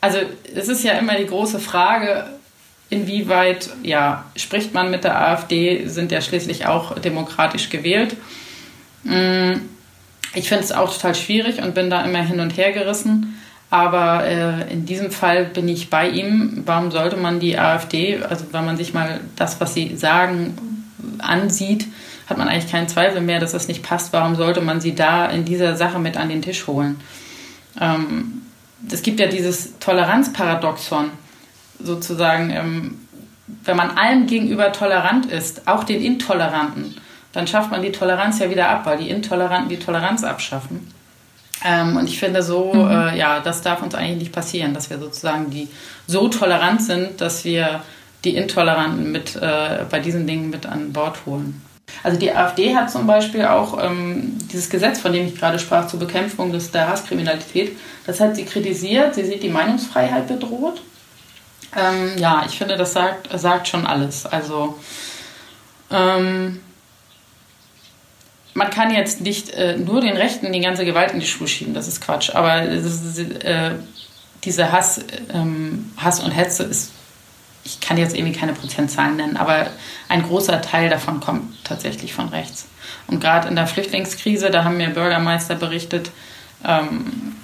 Also 0.00 0.18
es 0.54 0.68
ist 0.68 0.84
ja 0.84 0.92
immer 0.92 1.16
die 1.16 1.26
große 1.26 1.58
Frage, 1.58 2.26
inwieweit 2.90 3.70
ja, 3.82 4.24
spricht 4.36 4.74
man 4.74 4.90
mit 4.90 5.04
der 5.04 5.20
AfD, 5.20 5.86
sind 5.86 6.12
ja 6.12 6.20
schließlich 6.20 6.66
auch 6.66 6.98
demokratisch 6.98 7.70
gewählt. 7.70 8.16
Mm, 9.04 9.52
ich 10.34 10.48
finde 10.48 10.64
es 10.64 10.72
auch 10.72 10.92
total 10.92 11.14
schwierig 11.14 11.62
und 11.62 11.74
bin 11.74 11.88
da 11.88 12.04
immer 12.04 12.22
hin 12.22 12.40
und 12.40 12.56
her 12.56 12.72
gerissen. 12.72 13.40
Aber 13.70 14.26
äh, 14.26 14.72
in 14.72 14.84
diesem 14.84 15.12
Fall 15.12 15.44
bin 15.44 15.68
ich 15.68 15.90
bei 15.90 16.08
ihm. 16.08 16.64
Warum 16.66 16.90
sollte 16.90 17.16
man 17.16 17.38
die 17.38 17.56
AfD, 17.56 18.20
also 18.20 18.46
wenn 18.50 18.66
man 18.66 18.76
sich 18.76 18.92
mal 18.92 19.20
das, 19.36 19.60
was 19.60 19.74
sie 19.74 19.96
sagen, 19.96 20.58
ansieht, 21.18 21.86
hat 22.26 22.38
man 22.38 22.48
eigentlich 22.48 22.70
keinen 22.70 22.88
Zweifel 22.88 23.20
mehr, 23.20 23.40
dass 23.40 23.52
das 23.52 23.68
nicht 23.68 23.82
passt. 23.82 24.12
Warum 24.12 24.34
sollte 24.34 24.60
man 24.60 24.80
sie 24.80 24.94
da 24.94 25.26
in 25.26 25.44
dieser 25.44 25.76
Sache 25.76 25.98
mit 25.98 26.16
an 26.16 26.28
den 26.28 26.42
Tisch 26.42 26.66
holen? 26.66 27.00
Ähm, 27.80 28.42
es 28.90 29.02
gibt 29.02 29.20
ja 29.20 29.26
dieses 29.26 29.78
Toleranzparadoxon, 29.78 31.10
sozusagen, 31.84 32.50
ähm, 32.50 32.98
wenn 33.64 33.76
man 33.76 33.90
allen 33.90 34.26
gegenüber 34.26 34.72
tolerant 34.72 35.26
ist, 35.26 35.66
auch 35.66 35.84
den 35.84 36.02
Intoleranten, 36.02 36.96
dann 37.32 37.46
schafft 37.46 37.70
man 37.70 37.82
die 37.82 37.92
Toleranz 37.92 38.38
ja 38.38 38.50
wieder 38.50 38.68
ab, 38.68 38.86
weil 38.86 38.98
die 38.98 39.10
Intoleranten 39.10 39.68
die 39.68 39.78
Toleranz 39.78 40.24
abschaffen. 40.24 40.92
Ähm, 41.64 41.96
und 41.96 42.08
ich 42.08 42.18
finde 42.18 42.42
so, 42.42 42.72
mhm. 42.72 42.90
äh, 42.90 43.18
ja, 43.18 43.40
das 43.40 43.62
darf 43.62 43.82
uns 43.82 43.94
eigentlich 43.94 44.18
nicht 44.18 44.32
passieren, 44.32 44.74
dass 44.74 44.90
wir 44.90 44.98
sozusagen 44.98 45.50
die 45.50 45.68
so 46.06 46.28
tolerant 46.28 46.82
sind, 46.82 47.20
dass 47.20 47.44
wir 47.44 47.82
die 48.24 48.36
Intoleranten 48.36 49.12
mit 49.12 49.36
äh, 49.36 49.84
bei 49.90 49.98
diesen 50.00 50.26
Dingen 50.26 50.50
mit 50.50 50.66
an 50.66 50.92
Bord 50.92 51.18
holen. 51.26 51.62
Also 52.02 52.18
die 52.18 52.32
AfD 52.32 52.74
hat 52.74 52.90
zum 52.90 53.06
Beispiel 53.06 53.44
auch 53.44 53.82
ähm, 53.82 54.38
dieses 54.52 54.70
Gesetz, 54.70 55.00
von 55.00 55.12
dem 55.12 55.26
ich 55.26 55.36
gerade 55.36 55.58
sprach, 55.58 55.86
zur 55.86 55.98
Bekämpfung 55.98 56.52
des, 56.52 56.70
der 56.70 56.88
Hasskriminalität, 56.88 57.76
das 58.06 58.20
hat 58.20 58.36
sie 58.36 58.44
kritisiert. 58.44 59.14
Sie 59.14 59.24
sieht 59.24 59.42
die 59.42 59.48
Meinungsfreiheit 59.48 60.28
bedroht. 60.28 60.80
Ähm, 61.76 62.18
ja, 62.18 62.44
ich 62.46 62.58
finde, 62.58 62.76
das 62.76 62.92
sagt, 62.92 63.28
sagt 63.38 63.68
schon 63.68 63.86
alles. 63.86 64.26
Also 64.26 64.78
ähm, 65.90 66.60
man 68.54 68.70
kann 68.70 68.92
jetzt 68.92 69.20
nicht 69.20 69.50
äh, 69.50 69.76
nur 69.76 70.00
den 70.00 70.16
Rechten 70.16 70.52
die 70.52 70.60
ganze 70.60 70.84
Gewalt 70.84 71.12
in 71.12 71.20
die 71.20 71.26
Schuhe 71.26 71.48
schieben, 71.48 71.74
das 71.74 71.88
ist 71.88 72.00
Quatsch. 72.00 72.30
Aber 72.34 72.62
ist, 72.62 73.18
äh, 73.18 73.72
diese 74.44 74.72
Hass, 74.72 75.00
ähm, 75.32 75.92
Hass 75.96 76.20
und 76.20 76.30
Hetze 76.30 76.64
ist, 76.64 76.92
ich 77.62 77.80
kann 77.80 77.98
jetzt 77.98 78.16
irgendwie 78.16 78.36
keine 78.36 78.54
Prozentzahlen 78.54 79.16
nennen, 79.16 79.36
aber 79.36 79.66
ein 80.08 80.22
großer 80.22 80.62
Teil 80.62 80.88
davon 80.88 81.20
kommt 81.20 81.62
tatsächlich 81.64 82.14
von 82.14 82.28
rechts. 82.28 82.66
Und 83.06 83.20
gerade 83.20 83.48
in 83.48 83.56
der 83.56 83.66
Flüchtlingskrise, 83.66 84.50
da 84.50 84.64
haben 84.64 84.78
mir 84.78 84.90
Bürgermeister 84.90 85.54
berichtet, 85.54 86.10
ähm, 86.64 87.36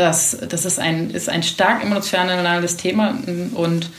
dass 0.00 0.36
das 0.48 0.64
ist 0.64 0.78
ein, 0.78 1.10
ist 1.10 1.28
ein 1.28 1.42
stark 1.42 1.84
emotionales 1.84 2.76
Thema 2.76 3.18
und 3.54 3.90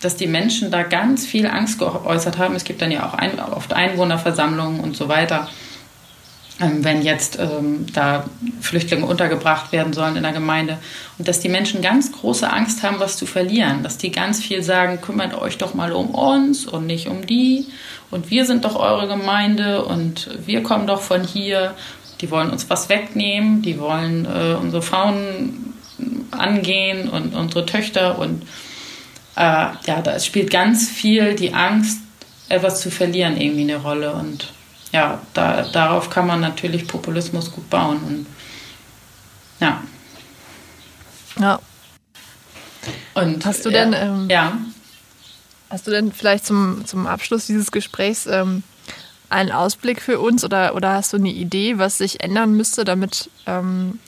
dass 0.00 0.16
die 0.16 0.26
Menschen 0.26 0.70
da 0.70 0.82
ganz 0.82 1.26
viel 1.26 1.46
Angst 1.46 1.78
geäußert 1.78 2.38
haben. 2.38 2.54
Es 2.54 2.64
gibt 2.64 2.80
dann 2.80 2.90
ja 2.90 3.06
auch 3.06 3.12
ein, 3.12 3.38
oft 3.38 3.74
Einwohnerversammlungen 3.74 4.80
und 4.80 4.96
so 4.96 5.08
weiter. 5.08 5.48
Ähm, 6.60 6.84
wenn 6.84 7.02
jetzt 7.02 7.38
ähm, 7.38 7.86
da 7.92 8.24
Flüchtlinge 8.60 9.06
untergebracht 9.06 9.72
werden 9.72 9.92
sollen 9.92 10.16
in 10.16 10.22
der 10.22 10.32
Gemeinde. 10.32 10.78
Und 11.18 11.28
dass 11.28 11.40
die 11.40 11.48
Menschen 11.48 11.82
ganz 11.82 12.12
große 12.12 12.50
Angst 12.50 12.82
haben, 12.82 12.98
was 12.98 13.16
zu 13.16 13.26
verlieren. 13.26 13.82
Dass 13.82 13.98
die 13.98 14.10
ganz 14.10 14.42
viel 14.42 14.62
sagen, 14.62 15.00
kümmert 15.00 15.34
euch 15.34 15.58
doch 15.58 15.74
mal 15.74 15.92
um 15.92 16.10
uns 16.14 16.66
und 16.66 16.86
nicht 16.86 17.08
um 17.08 17.26
die. 17.26 17.66
Und 18.10 18.30
wir 18.30 18.44
sind 18.44 18.64
doch 18.64 18.76
eure 18.76 19.08
Gemeinde 19.08 19.84
und 19.84 20.30
wir 20.46 20.62
kommen 20.62 20.86
doch 20.86 21.00
von 21.00 21.24
hier. 21.24 21.74
Die 22.20 22.30
wollen 22.30 22.50
uns 22.50 22.68
was 22.68 22.88
wegnehmen, 22.88 23.62
die 23.62 23.78
wollen 23.78 24.26
äh, 24.26 24.54
unsere 24.54 24.82
Frauen 24.82 25.74
angehen 26.30 27.08
und 27.08 27.34
unsere 27.34 27.66
Töchter. 27.66 28.18
Und 28.18 28.42
äh, 29.36 29.66
ja, 29.86 30.02
da 30.02 30.18
spielt 30.20 30.50
ganz 30.50 30.88
viel 30.88 31.34
die 31.34 31.54
Angst, 31.54 32.00
etwas 32.48 32.80
zu 32.80 32.90
verlieren, 32.90 33.40
irgendwie 33.40 33.62
eine 33.62 33.76
Rolle. 33.76 34.12
Und 34.12 34.52
ja, 34.92 35.20
da, 35.34 35.62
darauf 35.62 36.10
kann 36.10 36.26
man 36.26 36.40
natürlich 36.40 36.86
Populismus 36.86 37.52
gut 37.52 37.68
bauen. 37.70 37.98
Und 38.06 38.26
ja. 39.60 39.82
Ja. 41.38 41.60
Und 43.14 43.44
hast 43.44 43.64
du 43.64 43.70
denn, 43.70 43.92
ähm, 43.92 44.28
ja. 44.30 44.58
Hast 45.68 45.86
du 45.86 45.90
denn 45.92 46.12
vielleicht 46.12 46.46
zum, 46.46 46.84
zum 46.84 47.06
Abschluss 47.06 47.46
dieses 47.46 47.70
Gesprächs 47.70 48.26
ähm, 48.26 48.64
einen 49.30 49.52
Ausblick 49.52 50.02
für 50.02 50.20
uns 50.20 50.44
oder, 50.44 50.74
oder 50.74 50.92
hast 50.92 51.12
du 51.12 51.16
eine 51.16 51.30
Idee, 51.30 51.78
was 51.78 51.98
sich 51.98 52.22
ändern 52.22 52.52
müsste, 52.52 52.84
damit 52.84 53.30
ähm, 53.46 53.98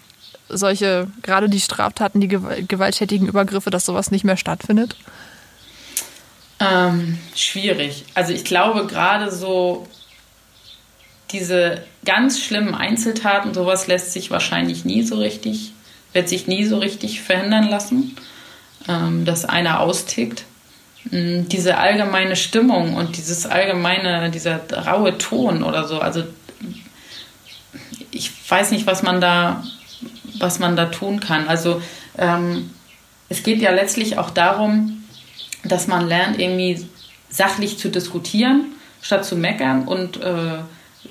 solche, 0.48 1.08
gerade 1.22 1.48
die 1.48 1.60
Straftaten, 1.60 2.20
die 2.20 2.28
gewalttätigen 2.28 3.28
Übergriffe, 3.28 3.70
dass 3.70 3.86
sowas 3.86 4.10
nicht 4.10 4.24
mehr 4.24 4.36
stattfindet? 4.36 4.96
Ähm, 6.60 7.18
schwierig. 7.34 8.04
Also 8.14 8.32
ich 8.32 8.44
glaube 8.44 8.86
gerade 8.86 9.32
so 9.32 9.86
diese 11.32 11.82
ganz 12.04 12.40
schlimmen 12.40 12.74
Einzeltaten, 12.74 13.54
sowas 13.54 13.86
lässt 13.86 14.12
sich 14.12 14.30
wahrscheinlich 14.30 14.84
nie 14.84 15.02
so 15.02 15.16
richtig, 15.16 15.72
wird 16.12 16.28
sich 16.28 16.46
nie 16.46 16.64
so 16.66 16.78
richtig 16.78 17.22
verhindern 17.22 17.68
lassen, 17.68 18.16
ähm, 18.88 19.24
dass 19.24 19.44
einer 19.44 19.80
austickt. 19.80 20.44
Mm, 21.10 21.48
diese 21.48 21.78
allgemeine 21.78 22.36
Stimmung 22.36 22.94
und 22.94 23.16
dieses 23.16 23.46
allgemeine, 23.46 24.30
dieser 24.30 24.60
raue 24.86 25.18
Ton 25.18 25.62
oder 25.62 25.86
so, 25.86 25.98
also 25.98 26.22
ich 28.10 28.30
weiß 28.48 28.70
nicht, 28.70 28.86
was 28.86 29.02
man 29.02 29.20
da, 29.20 29.64
was 30.38 30.58
man 30.58 30.76
da 30.76 30.86
tun 30.86 31.20
kann. 31.20 31.48
Also 31.48 31.82
ähm, 32.18 32.70
es 33.28 33.42
geht 33.42 33.60
ja 33.60 33.72
letztlich 33.72 34.18
auch 34.18 34.30
darum, 34.30 35.04
dass 35.64 35.86
man 35.86 36.06
lernt, 36.06 36.38
irgendwie 36.38 36.86
sachlich 37.28 37.78
zu 37.78 37.88
diskutieren, 37.88 38.66
statt 39.00 39.24
zu 39.24 39.36
meckern 39.36 39.84
und 39.84 40.20
äh, 40.20 40.58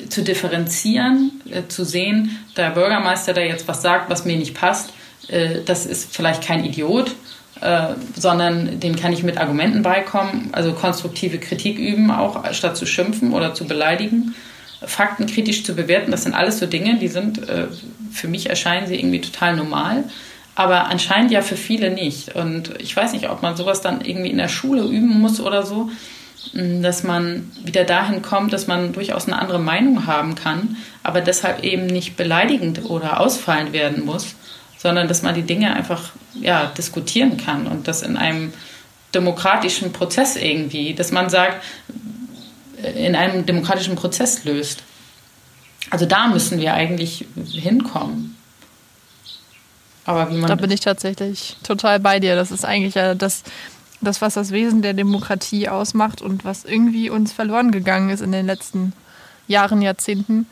zu 0.09 0.23
differenzieren, 0.23 1.41
äh, 1.49 1.67
zu 1.67 1.83
sehen, 1.83 2.37
der 2.55 2.69
Bürgermeister, 2.69 3.33
der 3.33 3.47
jetzt 3.47 3.67
was 3.67 3.81
sagt, 3.81 4.09
was 4.09 4.23
mir 4.23 4.37
nicht 4.37 4.53
passt, 4.53 4.93
äh, 5.27 5.61
das 5.65 5.85
ist 5.85 6.13
vielleicht 6.15 6.43
kein 6.43 6.63
Idiot, 6.63 7.15
äh, 7.61 7.93
sondern 8.15 8.79
dem 8.79 8.95
kann 8.95 9.13
ich 9.13 9.23
mit 9.23 9.37
Argumenten 9.37 9.83
beikommen, 9.83 10.49
also 10.51 10.73
konstruktive 10.73 11.37
Kritik 11.37 11.77
üben, 11.77 12.11
auch 12.11 12.53
statt 12.53 12.75
zu 12.75 12.85
schimpfen 12.85 13.33
oder 13.33 13.53
zu 13.53 13.65
beleidigen. 13.65 14.35
Fakten 14.83 15.27
kritisch 15.27 15.63
zu 15.63 15.75
bewerten, 15.75 16.09
das 16.09 16.23
sind 16.23 16.33
alles 16.33 16.57
so 16.57 16.65
Dinge, 16.65 16.97
die 16.97 17.07
sind, 17.07 17.47
äh, 17.47 17.67
für 18.11 18.27
mich 18.27 18.49
erscheinen 18.49 18.87
sie 18.87 18.99
irgendwie 18.99 19.21
total 19.21 19.55
normal, 19.55 20.05
aber 20.55 20.87
anscheinend 20.87 21.31
ja 21.31 21.41
für 21.41 21.55
viele 21.55 21.91
nicht. 21.91 22.35
Und 22.35 22.73
ich 22.79 22.95
weiß 22.95 23.13
nicht, 23.13 23.29
ob 23.29 23.41
man 23.41 23.55
sowas 23.55 23.81
dann 23.81 24.01
irgendwie 24.01 24.31
in 24.31 24.37
der 24.37 24.49
Schule 24.49 24.83
üben 24.83 25.19
muss 25.19 25.39
oder 25.39 25.65
so 25.65 25.89
dass 26.53 27.03
man 27.03 27.51
wieder 27.63 27.83
dahin 27.83 28.21
kommt, 28.21 28.51
dass 28.51 28.67
man 28.67 28.93
durchaus 28.93 29.27
eine 29.27 29.39
andere 29.39 29.59
Meinung 29.59 30.07
haben 30.07 30.35
kann, 30.35 30.77
aber 31.03 31.21
deshalb 31.21 31.63
eben 31.63 31.85
nicht 31.85 32.17
beleidigend 32.17 32.85
oder 32.89 33.19
ausfallend 33.19 33.73
werden 33.73 34.05
muss, 34.05 34.35
sondern 34.81 35.07
dass 35.07 35.21
man 35.21 35.35
die 35.35 35.43
Dinge 35.43 35.75
einfach 35.75 36.11
ja, 36.33 36.65
diskutieren 36.75 37.37
kann 37.37 37.67
und 37.67 37.87
das 37.87 38.01
in 38.01 38.17
einem 38.17 38.51
demokratischen 39.13 39.93
Prozess 39.93 40.35
irgendwie, 40.35 40.95
dass 40.95 41.11
man 41.11 41.29
sagt, 41.29 41.63
äh, 42.81 43.05
in 43.05 43.15
einem 43.15 43.45
demokratischen 43.45 43.95
Prozess 43.95 44.43
löst. 44.43 44.81
Also 45.91 46.07
da 46.07 46.27
müssen 46.27 46.59
wir 46.59 46.73
eigentlich 46.73 47.25
hinkommen. 47.45 48.35
Aber 50.05 50.31
wie 50.31 50.37
man 50.37 50.47
da 50.47 50.55
bin 50.55 50.71
ich 50.71 50.79
tatsächlich 50.79 51.57
total 51.61 51.99
bei 51.99 52.19
dir. 52.19 52.35
Das 52.35 52.49
ist 52.49 52.65
eigentlich 52.65 52.95
ja 52.95 53.13
das, 53.13 53.43
das, 54.01 54.19
was 54.19 54.33
das 54.33 54.49
Wesen 54.49 54.81
der 54.81 54.93
Demokratie 54.93 55.69
ausmacht 55.69 56.23
und 56.23 56.43
was 56.43 56.65
irgendwie 56.65 57.11
uns 57.11 57.33
verloren 57.33 57.71
gegangen 57.71 58.09
ist 58.09 58.21
in 58.21 58.31
den 58.31 58.47
letzten 58.47 58.93
Jahren, 59.47 59.83
Jahrzehnten. 59.83 60.47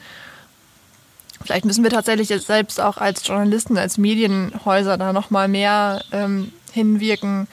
Vielleicht 1.43 1.65
müssen 1.65 1.83
wir 1.83 1.91
tatsächlich 1.91 2.29
jetzt 2.29 2.47
selbst 2.47 2.79
auch 2.81 2.97
als 2.97 3.25
Journalisten, 3.25 3.77
als 3.77 3.97
Medienhäuser 3.97 4.97
da 4.97 5.13
nochmal 5.13 5.47
mehr 5.47 6.01
ähm, 6.11 6.51
hinwirken, 6.71 7.47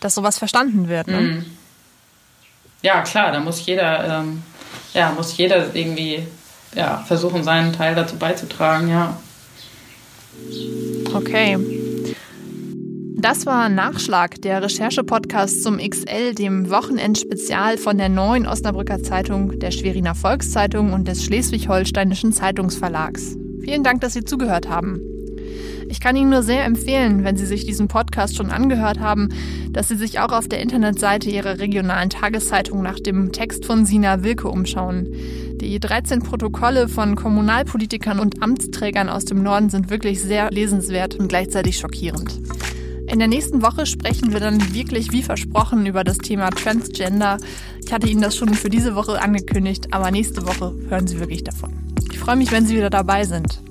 dass 0.00 0.14
sowas 0.14 0.38
verstanden 0.38 0.88
wird. 0.88 1.08
Ne? 1.08 1.20
Mhm. 1.20 1.46
Ja, 2.82 3.02
klar, 3.02 3.32
da 3.32 3.40
muss 3.40 3.64
jeder, 3.66 4.20
ähm, 4.20 4.42
ja, 4.94 5.10
muss 5.10 5.36
jeder 5.36 5.74
irgendwie 5.74 6.26
ja, 6.74 6.98
versuchen, 6.98 7.42
seinen 7.42 7.72
Teil 7.72 7.94
dazu 7.94 8.16
beizutragen, 8.16 8.88
ja. 8.88 9.16
Okay. 11.12 11.75
Das 13.28 13.44
war 13.44 13.68
Nachschlag, 13.68 14.40
der 14.42 14.62
Recherche-Podcast 14.62 15.64
zum 15.64 15.78
XL, 15.78 16.32
dem 16.32 16.70
Wochenendspezial 16.70 17.76
von 17.76 17.98
der 17.98 18.08
Neuen 18.08 18.46
Osnabrücker 18.46 19.02
Zeitung, 19.02 19.58
der 19.58 19.72
Schweriner 19.72 20.14
Volkszeitung 20.14 20.92
und 20.92 21.08
des 21.08 21.24
Schleswig-Holsteinischen 21.24 22.30
Zeitungsverlags. 22.30 23.36
Vielen 23.62 23.82
Dank, 23.82 24.00
dass 24.00 24.12
Sie 24.12 24.22
zugehört 24.22 24.68
haben. 24.68 25.00
Ich 25.88 25.98
kann 25.98 26.14
Ihnen 26.14 26.30
nur 26.30 26.44
sehr 26.44 26.64
empfehlen, 26.64 27.24
wenn 27.24 27.36
Sie 27.36 27.46
sich 27.46 27.66
diesen 27.66 27.88
Podcast 27.88 28.36
schon 28.36 28.52
angehört 28.52 29.00
haben, 29.00 29.30
dass 29.72 29.88
Sie 29.88 29.96
sich 29.96 30.20
auch 30.20 30.30
auf 30.30 30.46
der 30.46 30.60
Internetseite 30.60 31.28
Ihrer 31.28 31.58
regionalen 31.58 32.10
Tageszeitung 32.10 32.80
nach 32.80 33.00
dem 33.00 33.32
Text 33.32 33.64
von 33.64 33.86
Sina 33.86 34.22
Wilke 34.22 34.46
umschauen. 34.46 35.12
Die 35.60 35.80
13 35.80 36.22
Protokolle 36.22 36.88
von 36.88 37.16
Kommunalpolitikern 37.16 38.20
und 38.20 38.40
Amtsträgern 38.40 39.08
aus 39.08 39.24
dem 39.24 39.42
Norden 39.42 39.68
sind 39.68 39.90
wirklich 39.90 40.22
sehr 40.22 40.48
lesenswert 40.52 41.16
und 41.16 41.26
gleichzeitig 41.26 41.76
schockierend. 41.76 42.38
In 43.08 43.20
der 43.20 43.28
nächsten 43.28 43.62
Woche 43.62 43.86
sprechen 43.86 44.32
wir 44.32 44.40
dann 44.40 44.74
wirklich 44.74 45.12
wie 45.12 45.22
versprochen 45.22 45.86
über 45.86 46.02
das 46.02 46.18
Thema 46.18 46.50
Transgender. 46.50 47.38
Ich 47.84 47.92
hatte 47.92 48.08
Ihnen 48.08 48.20
das 48.20 48.36
schon 48.36 48.52
für 48.54 48.68
diese 48.68 48.96
Woche 48.96 49.20
angekündigt, 49.22 49.92
aber 49.92 50.10
nächste 50.10 50.46
Woche 50.46 50.74
hören 50.88 51.06
Sie 51.06 51.20
wirklich 51.20 51.44
davon. 51.44 51.72
Ich 52.10 52.18
freue 52.18 52.36
mich, 52.36 52.50
wenn 52.50 52.66
Sie 52.66 52.76
wieder 52.76 52.90
dabei 52.90 53.24
sind. 53.24 53.62